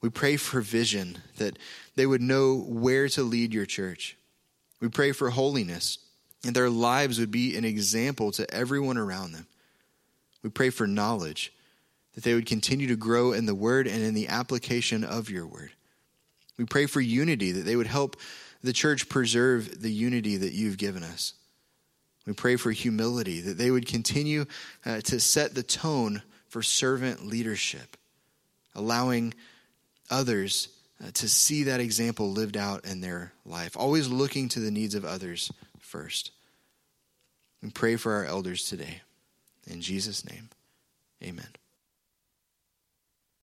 We 0.00 0.10
pray 0.10 0.36
for 0.36 0.60
vision, 0.60 1.18
that 1.38 1.58
they 1.96 2.06
would 2.06 2.22
know 2.22 2.56
where 2.56 3.08
to 3.08 3.22
lead 3.22 3.52
your 3.52 3.66
church. 3.66 4.16
We 4.80 4.88
pray 4.88 5.12
for 5.12 5.30
holiness, 5.30 5.98
and 6.44 6.54
their 6.54 6.70
lives 6.70 7.18
would 7.18 7.32
be 7.32 7.56
an 7.56 7.64
example 7.64 8.30
to 8.32 8.52
everyone 8.54 8.96
around 8.96 9.32
them. 9.32 9.46
We 10.42 10.50
pray 10.50 10.70
for 10.70 10.86
knowledge 10.86 11.52
that 12.14 12.24
they 12.24 12.34
would 12.34 12.46
continue 12.46 12.86
to 12.88 12.96
grow 12.96 13.32
in 13.32 13.46
the 13.46 13.54
word 13.54 13.86
and 13.86 14.02
in 14.02 14.14
the 14.14 14.28
application 14.28 15.04
of 15.04 15.30
your 15.30 15.46
word. 15.46 15.72
We 16.56 16.64
pray 16.64 16.86
for 16.86 17.00
unity, 17.00 17.52
that 17.52 17.64
they 17.64 17.76
would 17.76 17.86
help 17.86 18.16
the 18.62 18.72
church 18.72 19.08
preserve 19.08 19.82
the 19.82 19.92
unity 19.92 20.36
that 20.36 20.52
you've 20.52 20.78
given 20.78 21.02
us. 21.02 21.34
We 22.26 22.32
pray 22.34 22.56
for 22.56 22.72
humility, 22.72 23.40
that 23.40 23.56
they 23.56 23.70
would 23.70 23.86
continue 23.86 24.46
uh, 24.84 25.00
to 25.02 25.18
set 25.18 25.54
the 25.54 25.62
tone 25.62 26.22
for 26.48 26.62
servant 26.62 27.26
leadership, 27.26 27.96
allowing 28.74 29.34
others 30.10 30.68
uh, 31.02 31.10
to 31.14 31.28
see 31.28 31.64
that 31.64 31.80
example 31.80 32.30
lived 32.30 32.56
out 32.56 32.84
in 32.84 33.00
their 33.00 33.32
life, 33.44 33.76
always 33.76 34.08
looking 34.08 34.48
to 34.48 34.60
the 34.60 34.70
needs 34.70 34.94
of 34.94 35.04
others 35.04 35.50
first. 35.78 36.32
We 37.62 37.70
pray 37.70 37.96
for 37.96 38.12
our 38.14 38.24
elders 38.24 38.64
today. 38.64 39.02
In 39.66 39.80
Jesus' 39.80 40.28
name, 40.28 40.48
amen. 41.22 41.48